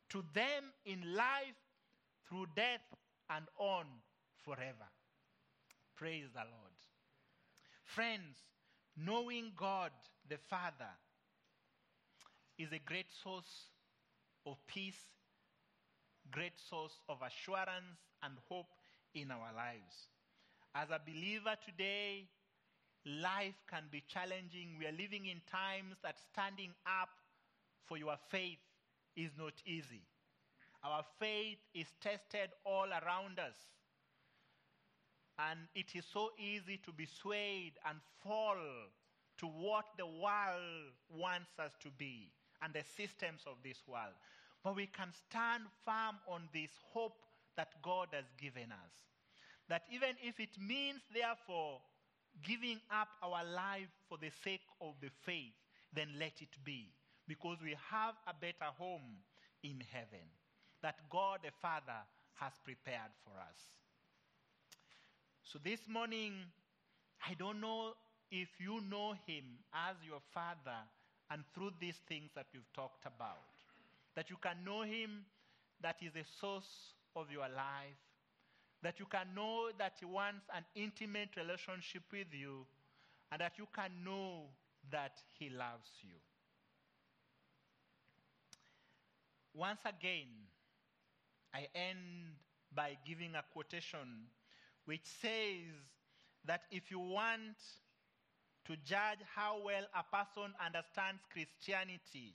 to 0.09 0.23
them 0.33 0.71
in 0.85 1.15
life, 1.15 1.57
through 2.27 2.45
death, 2.55 2.85
and 3.29 3.45
on 3.57 3.85
forever. 4.43 4.89
Praise 5.95 6.27
the 6.33 6.39
Lord. 6.39 6.77
Friends, 7.83 8.37
knowing 8.95 9.51
God 9.55 9.91
the 10.29 10.37
Father 10.49 10.93
is 12.57 12.71
a 12.71 12.79
great 12.79 13.07
source 13.23 13.71
of 14.49 14.57
peace, 14.67 15.05
great 16.31 16.57
source 16.69 16.99
of 17.07 17.17
assurance 17.21 18.01
and 18.23 18.33
hope 18.49 18.69
in 19.13 19.31
our 19.31 19.53
lives. 19.55 20.09
As 20.75 20.89
a 20.89 20.99
believer 21.05 21.55
today, 21.65 22.27
life 23.05 23.55
can 23.69 23.83
be 23.91 24.03
challenging. 24.07 24.75
We 24.77 24.85
are 24.87 24.91
living 24.91 25.25
in 25.27 25.41
times 25.49 25.95
that 26.03 26.15
standing 26.31 26.71
up 26.85 27.09
for 27.85 27.97
your 27.97 28.17
faith 28.29 28.59
is 29.15 29.31
not 29.37 29.53
easy. 29.65 30.03
Our 30.83 31.03
faith 31.19 31.57
is 31.73 31.87
tested 32.01 32.49
all 32.65 32.87
around 32.87 33.39
us. 33.39 33.55
And 35.37 35.59
it 35.73 35.95
is 35.95 36.05
so 36.11 36.31
easy 36.37 36.79
to 36.85 36.91
be 36.91 37.05
swayed 37.05 37.73
and 37.87 37.97
fall 38.23 38.57
to 39.39 39.45
what 39.45 39.85
the 39.97 40.05
world 40.05 40.93
wants 41.09 41.57
us 41.57 41.71
to 41.81 41.89
be 41.97 42.31
and 42.61 42.73
the 42.73 42.83
systems 42.97 43.41
of 43.47 43.55
this 43.63 43.77
world. 43.87 44.15
But 44.63 44.75
we 44.75 44.87
can 44.87 45.09
stand 45.29 45.63
firm 45.85 46.17
on 46.27 46.49
this 46.53 46.71
hope 46.93 47.17
that 47.55 47.69
God 47.81 48.09
has 48.13 48.25
given 48.39 48.71
us. 48.71 48.93
That 49.69 49.83
even 49.91 50.15
if 50.21 50.39
it 50.39 50.57
means, 50.59 51.01
therefore, 51.13 51.79
giving 52.43 52.79
up 52.91 53.07
our 53.21 53.43
life 53.45 53.89
for 54.07 54.17
the 54.17 54.31
sake 54.43 54.65
of 54.81 54.95
the 55.01 55.09
faith, 55.25 55.53
then 55.93 56.07
let 56.19 56.41
it 56.41 56.55
be. 56.63 56.91
Because 57.27 57.57
we 57.63 57.75
have 57.91 58.15
a 58.27 58.33
better 58.33 58.71
home 58.77 59.21
in 59.63 59.83
heaven 59.91 60.25
that 60.81 60.95
God 61.09 61.39
the 61.43 61.51
Father 61.61 62.01
has 62.35 62.53
prepared 62.63 63.11
for 63.23 63.31
us. 63.39 63.59
So 65.43 65.59
this 65.63 65.81
morning, 65.87 66.33
I 67.27 67.33
don't 67.33 67.59
know 67.59 67.93
if 68.31 68.49
you 68.59 68.81
know 68.89 69.13
Him 69.27 69.43
as 69.73 69.95
your 70.05 70.21
Father 70.33 70.79
and 71.29 71.43
through 71.53 71.71
these 71.79 71.99
things 72.07 72.29
that 72.35 72.47
we've 72.53 72.71
talked 72.73 73.05
about. 73.05 73.58
That 74.15 74.29
you 74.29 74.37
can 74.41 74.63
know 74.65 74.81
Him 74.81 75.25
that 75.81 75.97
is 76.01 76.13
the 76.13 76.23
source 76.39 76.93
of 77.15 77.31
your 77.31 77.47
life. 77.47 77.99
That 78.81 78.99
you 78.99 79.05
can 79.05 79.27
know 79.35 79.69
that 79.77 79.93
He 79.99 80.05
wants 80.05 80.45
an 80.55 80.63
intimate 80.75 81.29
relationship 81.37 82.03
with 82.11 82.27
you. 82.31 82.65
And 83.31 83.41
that 83.41 83.53
you 83.57 83.67
can 83.73 83.91
know 84.03 84.45
that 84.91 85.19
He 85.37 85.49
loves 85.49 85.89
you. 86.01 86.15
Once 89.53 89.79
again, 89.85 90.27
I 91.53 91.67
end 91.73 92.35
by 92.73 92.97
giving 93.05 93.35
a 93.35 93.43
quotation 93.51 94.27
which 94.85 95.05
says 95.21 95.73
that 96.45 96.61
if 96.71 96.89
you 96.89 96.99
want 96.99 97.57
to 98.65 98.75
judge 98.85 99.19
how 99.35 99.57
well 99.63 99.83
a 99.93 100.03
person 100.15 100.53
understands 100.63 101.21
Christianity, 101.31 102.33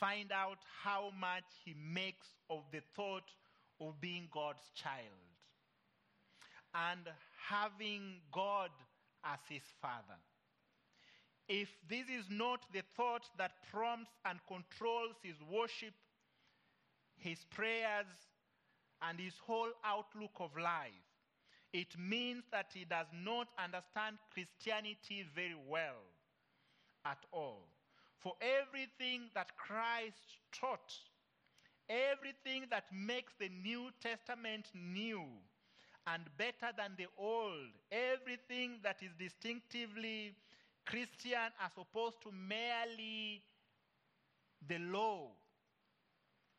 find 0.00 0.32
out 0.32 0.58
how 0.82 1.10
much 1.18 1.44
he 1.64 1.74
makes 1.74 2.26
of 2.50 2.62
the 2.72 2.80
thought 2.94 3.30
of 3.80 4.00
being 4.00 4.28
God's 4.32 4.70
child 4.74 5.28
and 6.74 7.08
having 7.48 8.20
God 8.32 8.70
as 9.24 9.38
his 9.48 9.62
father. 9.80 10.18
If 11.48 11.68
this 11.88 12.08
is 12.08 12.26
not 12.28 12.60
the 12.72 12.82
thought 12.96 13.24
that 13.38 13.52
prompts 13.72 14.12
and 14.24 14.38
controls 14.46 15.16
his 15.22 15.36
worship, 15.50 15.94
his 17.16 17.38
prayers, 17.50 18.06
and 19.00 19.18
his 19.18 19.34
whole 19.46 19.70
outlook 19.84 20.32
of 20.40 20.50
life, 20.56 20.92
it 21.72 21.88
means 21.98 22.44
that 22.52 22.66
he 22.74 22.84
does 22.84 23.06
not 23.24 23.48
understand 23.62 24.16
Christianity 24.32 25.24
very 25.34 25.56
well 25.68 26.02
at 27.04 27.18
all. 27.32 27.68
For 28.18 28.34
everything 28.40 29.30
that 29.34 29.56
Christ 29.56 30.38
taught, 30.52 30.92
everything 31.88 32.64
that 32.70 32.84
makes 32.92 33.32
the 33.38 33.48
New 33.48 33.90
Testament 34.02 34.66
new 34.74 35.24
and 36.06 36.24
better 36.36 36.72
than 36.76 36.92
the 36.96 37.06
Old, 37.16 37.70
everything 37.92 38.80
that 38.82 39.02
is 39.02 39.10
distinctively 39.18 40.34
Christian 40.84 41.52
as 41.64 41.70
opposed 41.78 42.20
to 42.22 42.32
merely 42.32 43.42
the 44.66 44.78
law, 44.78 45.28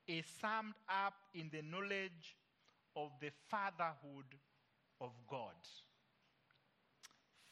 is 0.08 0.26
summed 0.42 0.76
up 0.88 1.14
in 1.34 1.50
the 1.52 1.62
knowledge 1.62 2.38
of 2.96 3.12
the 3.22 3.32
fatherhood 3.50 4.26
of 5.02 5.12
God. 5.30 5.54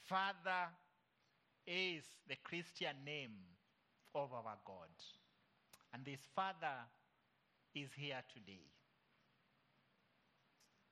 Father 0.06 0.70
is 1.68 2.04
the 2.28 2.36
Christian 2.44 2.96
name 3.06 3.36
of 4.18 4.34
our 4.34 4.58
God. 4.66 4.90
And 5.94 6.04
this 6.04 6.20
Father 6.36 6.86
is 7.76 7.90
here 7.96 8.22
today. 8.34 8.66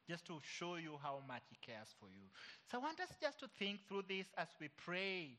Just 0.08 0.26
to 0.28 0.40
show 0.44 0.76
you 0.76 1.00
how 1.02 1.22
much 1.28 1.42
He 1.50 1.58
cares 1.66 1.90
for 2.00 2.08
you. 2.08 2.22
So 2.70 2.78
I 2.78 2.82
want 2.82 3.00
us 3.00 3.10
just 3.22 3.40
to 3.40 3.48
think 3.58 3.80
through 3.88 4.04
this 4.08 4.28
as 4.38 4.48
we 4.62 4.70
pray 4.86 5.32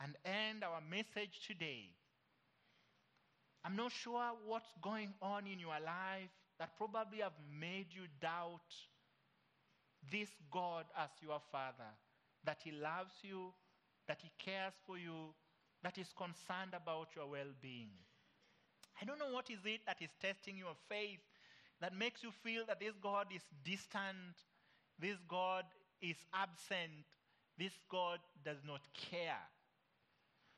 and 0.00 0.16
end 0.24 0.64
our 0.64 0.80
message 0.80 1.46
today. 1.46 1.90
I'm 3.64 3.76
not 3.76 3.92
sure 3.92 4.22
what's 4.46 4.72
going 4.82 5.12
on 5.22 5.46
in 5.46 5.58
your 5.58 5.78
life 5.84 6.30
that 6.58 6.76
probably 6.76 7.18
have 7.18 7.32
made 7.60 7.86
you 7.90 8.02
doubt 8.20 8.72
this 10.10 10.28
God 10.50 10.84
as 10.98 11.10
your 11.22 11.40
Father, 11.50 11.92
that 12.44 12.58
He 12.62 12.72
loves 12.72 13.14
you, 13.22 13.52
that 14.06 14.18
He 14.20 14.30
cares 14.38 14.74
for 14.86 14.98
you, 14.98 15.34
that 15.84 15.98
is 15.98 16.12
concerned 16.16 16.74
about 16.74 17.08
your 17.14 17.28
well 17.28 17.52
being. 17.62 17.90
I 19.00 19.04
don't 19.04 19.18
know 19.18 19.32
what 19.32 19.50
is 19.50 19.60
it 19.64 19.80
that 19.86 20.02
is 20.02 20.10
testing 20.20 20.56
your 20.56 20.74
faith 20.88 21.22
that 21.80 21.96
makes 21.96 22.22
you 22.22 22.30
feel 22.30 22.64
that 22.66 22.80
this 22.80 22.94
God 23.00 23.26
is 23.34 23.42
distant, 23.64 24.34
this 24.98 25.18
God 25.28 25.64
is 26.00 26.16
absent, 26.32 27.06
this 27.58 27.72
God 27.90 28.18
does 28.44 28.58
not 28.66 28.80
care. 28.94 29.42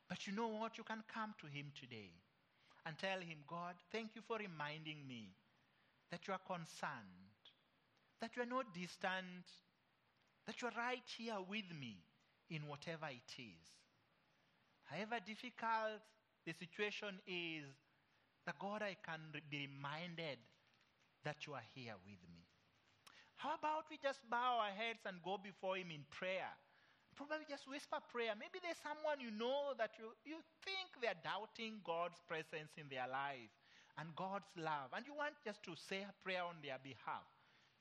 But 0.09 0.27
you 0.27 0.33
know 0.33 0.49
what? 0.49 0.79
You 0.79 0.85
can 0.85 1.03
come 1.13 1.35
to 1.41 1.47
Him 1.47 1.73
today 1.79 2.13
and 2.87 2.97
tell 2.97 3.19
Him, 3.19 3.39
God, 3.47 3.75
thank 3.91 4.15
you 4.15 4.23
for 4.27 4.39
reminding 4.39 5.07
me 5.09 5.31
that 6.11 6.27
you 6.29 6.35
are 6.35 6.47
concerned 6.47 7.27
that 8.21 8.37
you 8.37 8.43
are 8.43 8.47
not 8.47 8.75
distant, 8.75 9.45
that 10.47 10.61
you 10.61 10.69
are 10.69 10.75
right 10.77 11.03
here 11.19 11.37
with 11.49 11.71
me 11.79 11.99
in 12.51 12.67
whatever 12.67 13.07
it 13.07 13.41
is. 13.41 13.67
However 14.87 15.19
difficult 15.25 16.03
the 16.47 16.53
situation 16.53 17.19
is, 17.27 17.67
that 18.47 18.59
God, 18.63 18.83
I 18.83 18.97
can 19.03 19.19
be 19.51 19.67
reminded 19.67 20.39
that 21.27 21.47
you 21.47 21.55
are 21.55 21.67
here 21.75 21.99
with 22.07 22.23
me. 22.31 22.47
How 23.37 23.59
about 23.59 23.91
we 23.91 23.99
just 23.99 24.23
bow 24.31 24.63
our 24.63 24.71
heads 24.71 25.03
and 25.05 25.19
go 25.23 25.37
before 25.37 25.77
Him 25.77 25.91
in 25.91 26.07
prayer? 26.09 26.49
Probably 27.19 27.45
just 27.51 27.67
whisper 27.67 27.99
prayer. 28.13 28.39
Maybe 28.39 28.63
there's 28.63 28.79
someone 28.79 29.19
you 29.19 29.35
know 29.35 29.75
that 29.77 29.99
you, 29.99 30.15
you 30.23 30.39
think 30.63 30.95
they're 31.03 31.19
doubting 31.27 31.83
God's 31.83 32.23
presence 32.29 32.71
in 32.79 32.87
their 32.87 33.09
life 33.11 33.51
and 33.99 34.15
God's 34.15 34.53
love, 34.55 34.93
and 34.95 35.03
you 35.09 35.17
want 35.17 35.35
just 35.43 35.65
to 35.65 35.73
say 35.75 36.05
a 36.05 36.15
prayer 36.23 36.45
on 36.45 36.61
their 36.63 36.79
behalf. 36.79 37.27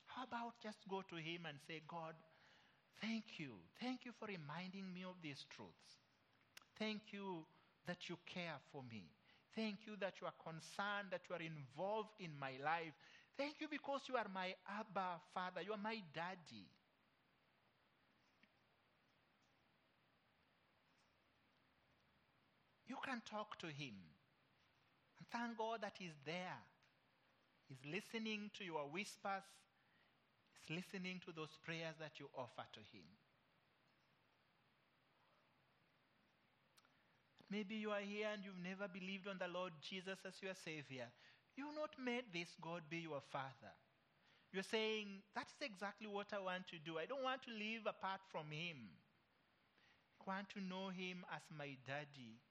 How 0.08 0.24
about 0.24 0.58
just 0.64 0.82
go 0.88 1.04
to 1.06 1.16
Him 1.16 1.46
and 1.46 1.60
say, 1.68 1.84
God, 1.86 2.16
thank 3.00 3.38
you. 3.38 3.60
Thank 3.78 4.08
you 4.08 4.12
for 4.18 4.26
reminding 4.26 4.90
me 4.90 5.04
of 5.04 5.20
these 5.22 5.44
truths. 5.52 6.05
Thank 6.78 7.12
you 7.12 7.44
that 7.86 8.08
you 8.08 8.16
care 8.26 8.56
for 8.72 8.82
me. 8.90 9.04
Thank 9.54 9.86
you 9.86 9.96
that 10.00 10.14
you 10.20 10.26
are 10.26 10.36
concerned, 10.42 11.08
that 11.10 11.22
you 11.28 11.34
are 11.34 11.40
involved 11.40 12.10
in 12.20 12.30
my 12.38 12.52
life. 12.62 12.92
Thank 13.38 13.60
you 13.60 13.68
because 13.70 14.02
you 14.08 14.16
are 14.16 14.26
my 14.32 14.54
Abba 14.68 15.20
Father. 15.32 15.62
You 15.62 15.72
are 15.72 15.82
my 15.82 15.98
daddy. 16.14 16.66
You 22.86 22.96
can 23.04 23.22
talk 23.28 23.58
to 23.60 23.66
him. 23.66 23.96
And 25.18 25.26
thank 25.32 25.58
God 25.58 25.80
that 25.82 25.94
he's 25.98 26.16
there. 26.24 26.58
He's 27.68 27.82
listening 27.92 28.50
to 28.58 28.64
your 28.64 28.86
whispers 28.88 29.42
he's 30.66 30.76
listening 30.76 31.20
to 31.26 31.32
those 31.32 31.56
prayers 31.64 31.94
that 32.00 32.18
you 32.18 32.28
offer 32.36 32.64
to 32.72 32.80
Him. 32.92 33.04
Maybe 37.50 37.76
you 37.76 37.90
are 37.90 38.02
here 38.02 38.28
and 38.32 38.42
you've 38.44 38.58
never 38.62 38.88
believed 38.90 39.28
on 39.28 39.38
the 39.38 39.46
Lord 39.46 39.72
Jesus 39.78 40.18
as 40.26 40.34
your 40.42 40.54
Savior. 40.64 41.06
You've 41.56 41.76
not 41.78 41.94
made 42.02 42.24
this 42.32 42.50
God 42.60 42.82
be 42.90 42.98
your 42.98 43.22
Father. 43.30 43.72
You're 44.52 44.66
saying, 44.66 45.22
That's 45.34 45.54
exactly 45.60 46.08
what 46.08 46.32
I 46.32 46.38
want 46.38 46.66
to 46.68 46.78
do. 46.78 46.98
I 46.98 47.06
don't 47.06 47.22
want 47.22 47.42
to 47.44 47.52
live 47.52 47.86
apart 47.86 48.20
from 48.30 48.50
Him. 48.50 48.90
I 50.26 50.30
want 50.30 50.50
to 50.50 50.60
know 50.60 50.88
him 50.88 51.24
as 51.34 51.42
my 51.56 51.76
daddy. 51.86 52.42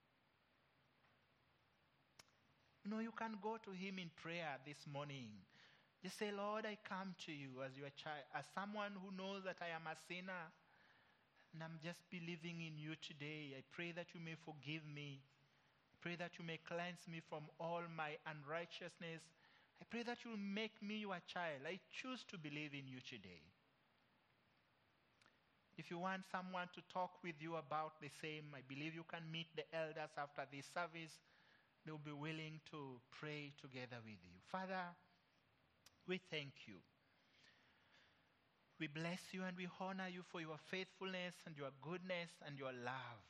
You 2.83 2.91
know, 2.91 2.99
you 2.99 3.11
can 3.11 3.35
go 3.41 3.57
to 3.65 3.71
him 3.71 3.99
in 3.99 4.11
prayer 4.21 4.55
this 4.65 4.77
morning. 4.91 5.27
Just 6.03 6.19
say, 6.19 6.31
Lord, 6.31 6.65
I 6.65 6.77
come 6.87 7.15
to 7.25 7.31
you 7.33 7.63
as 7.65 7.75
your 7.75 7.89
child, 7.97 8.23
as 8.37 8.45
someone 8.53 8.93
who 8.93 9.11
knows 9.11 9.43
that 9.43 9.57
I 9.59 9.73
am 9.75 9.89
a 9.89 9.97
sinner. 10.07 10.53
And 11.55 11.63
I'm 11.63 11.79
just 11.79 12.03
believing 12.11 12.59
in 12.59 12.75
you 12.75 12.99
today. 12.99 13.55
I 13.55 13.63
pray 13.71 13.95
that 13.95 14.11
you 14.11 14.19
may 14.19 14.35
forgive 14.35 14.83
me. 14.83 15.23
I 15.23 15.95
pray 16.03 16.19
that 16.19 16.35
you 16.35 16.43
may 16.43 16.59
cleanse 16.67 17.07
me 17.07 17.23
from 17.23 17.47
all 17.63 17.79
my 17.95 18.19
unrighteousness. 18.27 19.23
I 19.79 19.87
pray 19.87 20.03
that 20.03 20.19
you 20.27 20.35
will 20.35 20.47
make 20.51 20.75
me 20.83 21.07
your 21.07 21.15
child. 21.31 21.63
I 21.63 21.79
choose 21.95 22.27
to 22.27 22.35
believe 22.35 22.75
in 22.75 22.91
you 22.91 22.99
today. 22.99 23.39
If 25.79 25.87
you 25.87 25.95
want 25.95 26.27
someone 26.27 26.67
to 26.75 26.83
talk 26.91 27.23
with 27.23 27.39
you 27.39 27.55
about 27.55 28.03
the 28.03 28.11
same, 28.19 28.51
I 28.51 28.59
believe 28.67 28.91
you 28.91 29.07
can 29.07 29.23
meet 29.31 29.47
the 29.55 29.63
elders 29.71 30.11
after 30.19 30.43
this 30.51 30.67
service. 30.75 31.15
They'll 31.87 32.03
be 32.03 32.11
willing 32.11 32.59
to 32.75 32.99
pray 33.15 33.55
together 33.63 34.03
with 34.03 34.19
you. 34.27 34.35
Father, 34.51 34.91
we 36.03 36.19
thank 36.27 36.67
you. 36.67 36.83
We 38.79 38.87
bless 38.87 39.33
you 39.33 39.43
and 39.43 39.57
we 39.57 39.67
honor 39.79 40.07
you 40.07 40.21
for 40.31 40.39
your 40.41 40.57
faithfulness 40.69 41.35
and 41.45 41.57
your 41.57 41.71
goodness 41.81 42.31
and 42.45 42.57
your 42.57 42.71
love. 42.73 43.21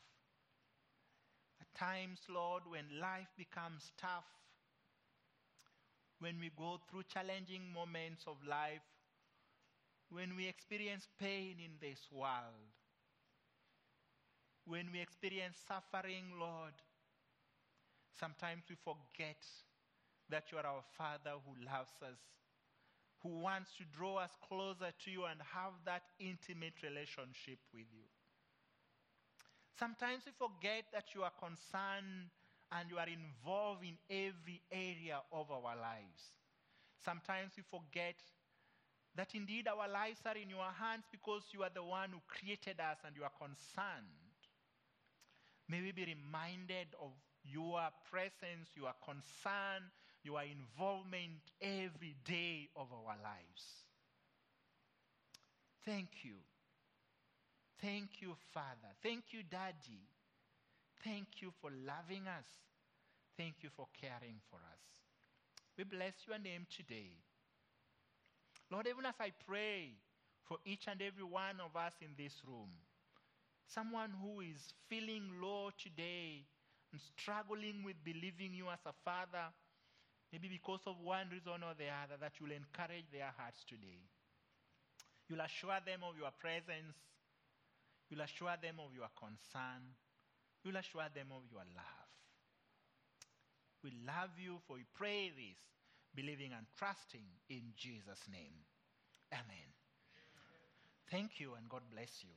At 1.59 1.73
times, 1.75 2.21
Lord, 2.29 2.63
when 2.67 2.99
life 2.99 3.27
becomes 3.37 3.91
tough, 3.97 4.25
when 6.19 6.39
we 6.39 6.49
go 6.57 6.79
through 6.89 7.03
challenging 7.03 7.71
moments 7.73 8.25
of 8.27 8.37
life, 8.47 8.81
when 10.09 10.35
we 10.35 10.47
experience 10.47 11.07
pain 11.19 11.57
in 11.59 11.71
this 11.79 11.99
world, 12.11 12.73
when 14.65 14.91
we 14.91 14.99
experience 14.99 15.57
suffering, 15.67 16.25
Lord, 16.39 16.73
sometimes 18.19 18.63
we 18.69 18.75
forget 18.75 19.37
that 20.29 20.51
you 20.51 20.57
are 20.57 20.65
our 20.65 20.83
Father 20.97 21.33
who 21.45 21.53
loves 21.65 21.93
us 22.01 22.17
who 23.25 23.39
wants 23.41 23.73
to 23.75 23.83
draw 23.97 24.17
us 24.17 24.29
closer 24.47 24.93
to 25.03 25.09
you 25.09 25.25
and 25.25 25.41
have 25.41 25.73
that 25.83 26.03
intimate 26.19 26.77
relationship 26.83 27.57
with 27.73 27.89
you. 27.91 28.05
Sometimes 29.73 30.21
we 30.27 30.31
forget 30.37 30.85
that 30.93 31.09
you 31.15 31.23
are 31.23 31.33
concerned 31.33 32.29
and 32.71 32.85
you 32.87 32.99
are 32.99 33.09
involved 33.09 33.83
in 33.83 33.97
every 34.13 34.61
area 34.71 35.17
of 35.33 35.49
our 35.49 35.73
lives. 35.75 36.37
Sometimes 37.03 37.53
we 37.57 37.63
forget 37.65 38.21
that 39.15 39.33
indeed 39.33 39.67
our 39.67 39.89
lives 39.89 40.21
are 40.27 40.37
in 40.37 40.49
your 40.49 40.69
hands 40.77 41.05
because 41.11 41.49
you 41.51 41.63
are 41.63 41.73
the 41.73 41.83
one 41.83 42.11
who 42.11 42.21
created 42.27 42.79
us 42.79 42.99
and 43.07 43.15
you 43.15 43.23
are 43.23 43.33
concerned. 43.41 44.37
May 45.67 45.81
we 45.81 45.91
be 45.91 46.05
reminded 46.05 46.93
of 47.01 47.09
your 47.43 47.81
presence, 48.07 48.69
your 48.75 48.93
concern, 49.03 49.89
your 50.25 50.41
involvement 50.43 51.39
every 51.61 52.15
day 52.25 52.69
of 52.75 52.87
our 52.91 53.15
lives. 53.23 53.85
Thank 55.85 56.23
you. 56.23 56.35
Thank 57.81 58.21
you, 58.21 58.35
Father. 58.53 58.91
Thank 59.03 59.25
you, 59.31 59.43
Daddy. 59.43 60.01
Thank 61.03 61.41
you 61.41 61.51
for 61.61 61.69
loving 61.71 62.27
us. 62.27 62.47
Thank 63.37 63.55
you 63.61 63.69
for 63.75 63.87
caring 64.01 64.39
for 64.49 64.57
us. 64.57 64.83
We 65.77 65.83
bless 65.83 66.13
your 66.27 66.39
name 66.39 66.65
today. 66.75 67.17
Lord, 68.71 68.87
even 68.87 69.05
as 69.05 69.15
I 69.19 69.31
pray 69.45 69.93
for 70.43 70.57
each 70.65 70.87
and 70.87 71.01
every 71.01 71.23
one 71.23 71.59
of 71.63 71.75
us 71.75 71.93
in 72.01 72.09
this 72.17 72.33
room, 72.47 72.69
someone 73.67 74.11
who 74.21 74.41
is 74.41 74.73
feeling 74.89 75.29
low 75.41 75.69
today 75.77 76.45
and 76.91 77.01
struggling 77.01 77.83
with 77.83 77.95
believing 78.03 78.53
you 78.53 78.69
as 78.69 78.79
a 78.85 78.93
father, 79.03 79.51
maybe 80.35 80.51
because 80.51 80.83
of 80.83 80.99
one 80.99 81.31
reason 81.31 81.63
or 81.63 81.71
the 81.79 81.87
other, 81.87 82.19
that 82.19 82.35
you'll 82.35 82.51
encourage 82.51 83.07
their 83.07 83.31
hearts 83.39 83.63
today. 83.63 84.03
You'll 85.31 85.39
assure 85.39 85.79
them 85.87 86.03
of 86.03 86.19
your 86.19 86.35
presence. 86.35 86.99
You'll 88.11 88.27
assure 88.27 88.59
them 88.59 88.83
of 88.83 88.91
your 88.91 89.07
concern. 89.15 89.95
You'll 90.59 90.75
assure 90.75 91.07
them 91.15 91.31
of 91.31 91.47
your 91.47 91.63
love. 91.71 92.11
We 93.79 93.95
love 94.03 94.35
you, 94.35 94.59
for 94.67 94.75
we 94.75 94.83
pray 94.91 95.31
this, 95.31 95.61
believing 96.11 96.51
and 96.51 96.67
trusting 96.75 97.23
in 97.47 97.71
Jesus' 97.79 98.27
name. 98.27 98.59
Amen. 99.31 99.71
Thank 101.09 101.39
you, 101.39 101.55
and 101.55 101.69
God 101.71 101.87
bless 101.95 102.11
you. 102.27 102.35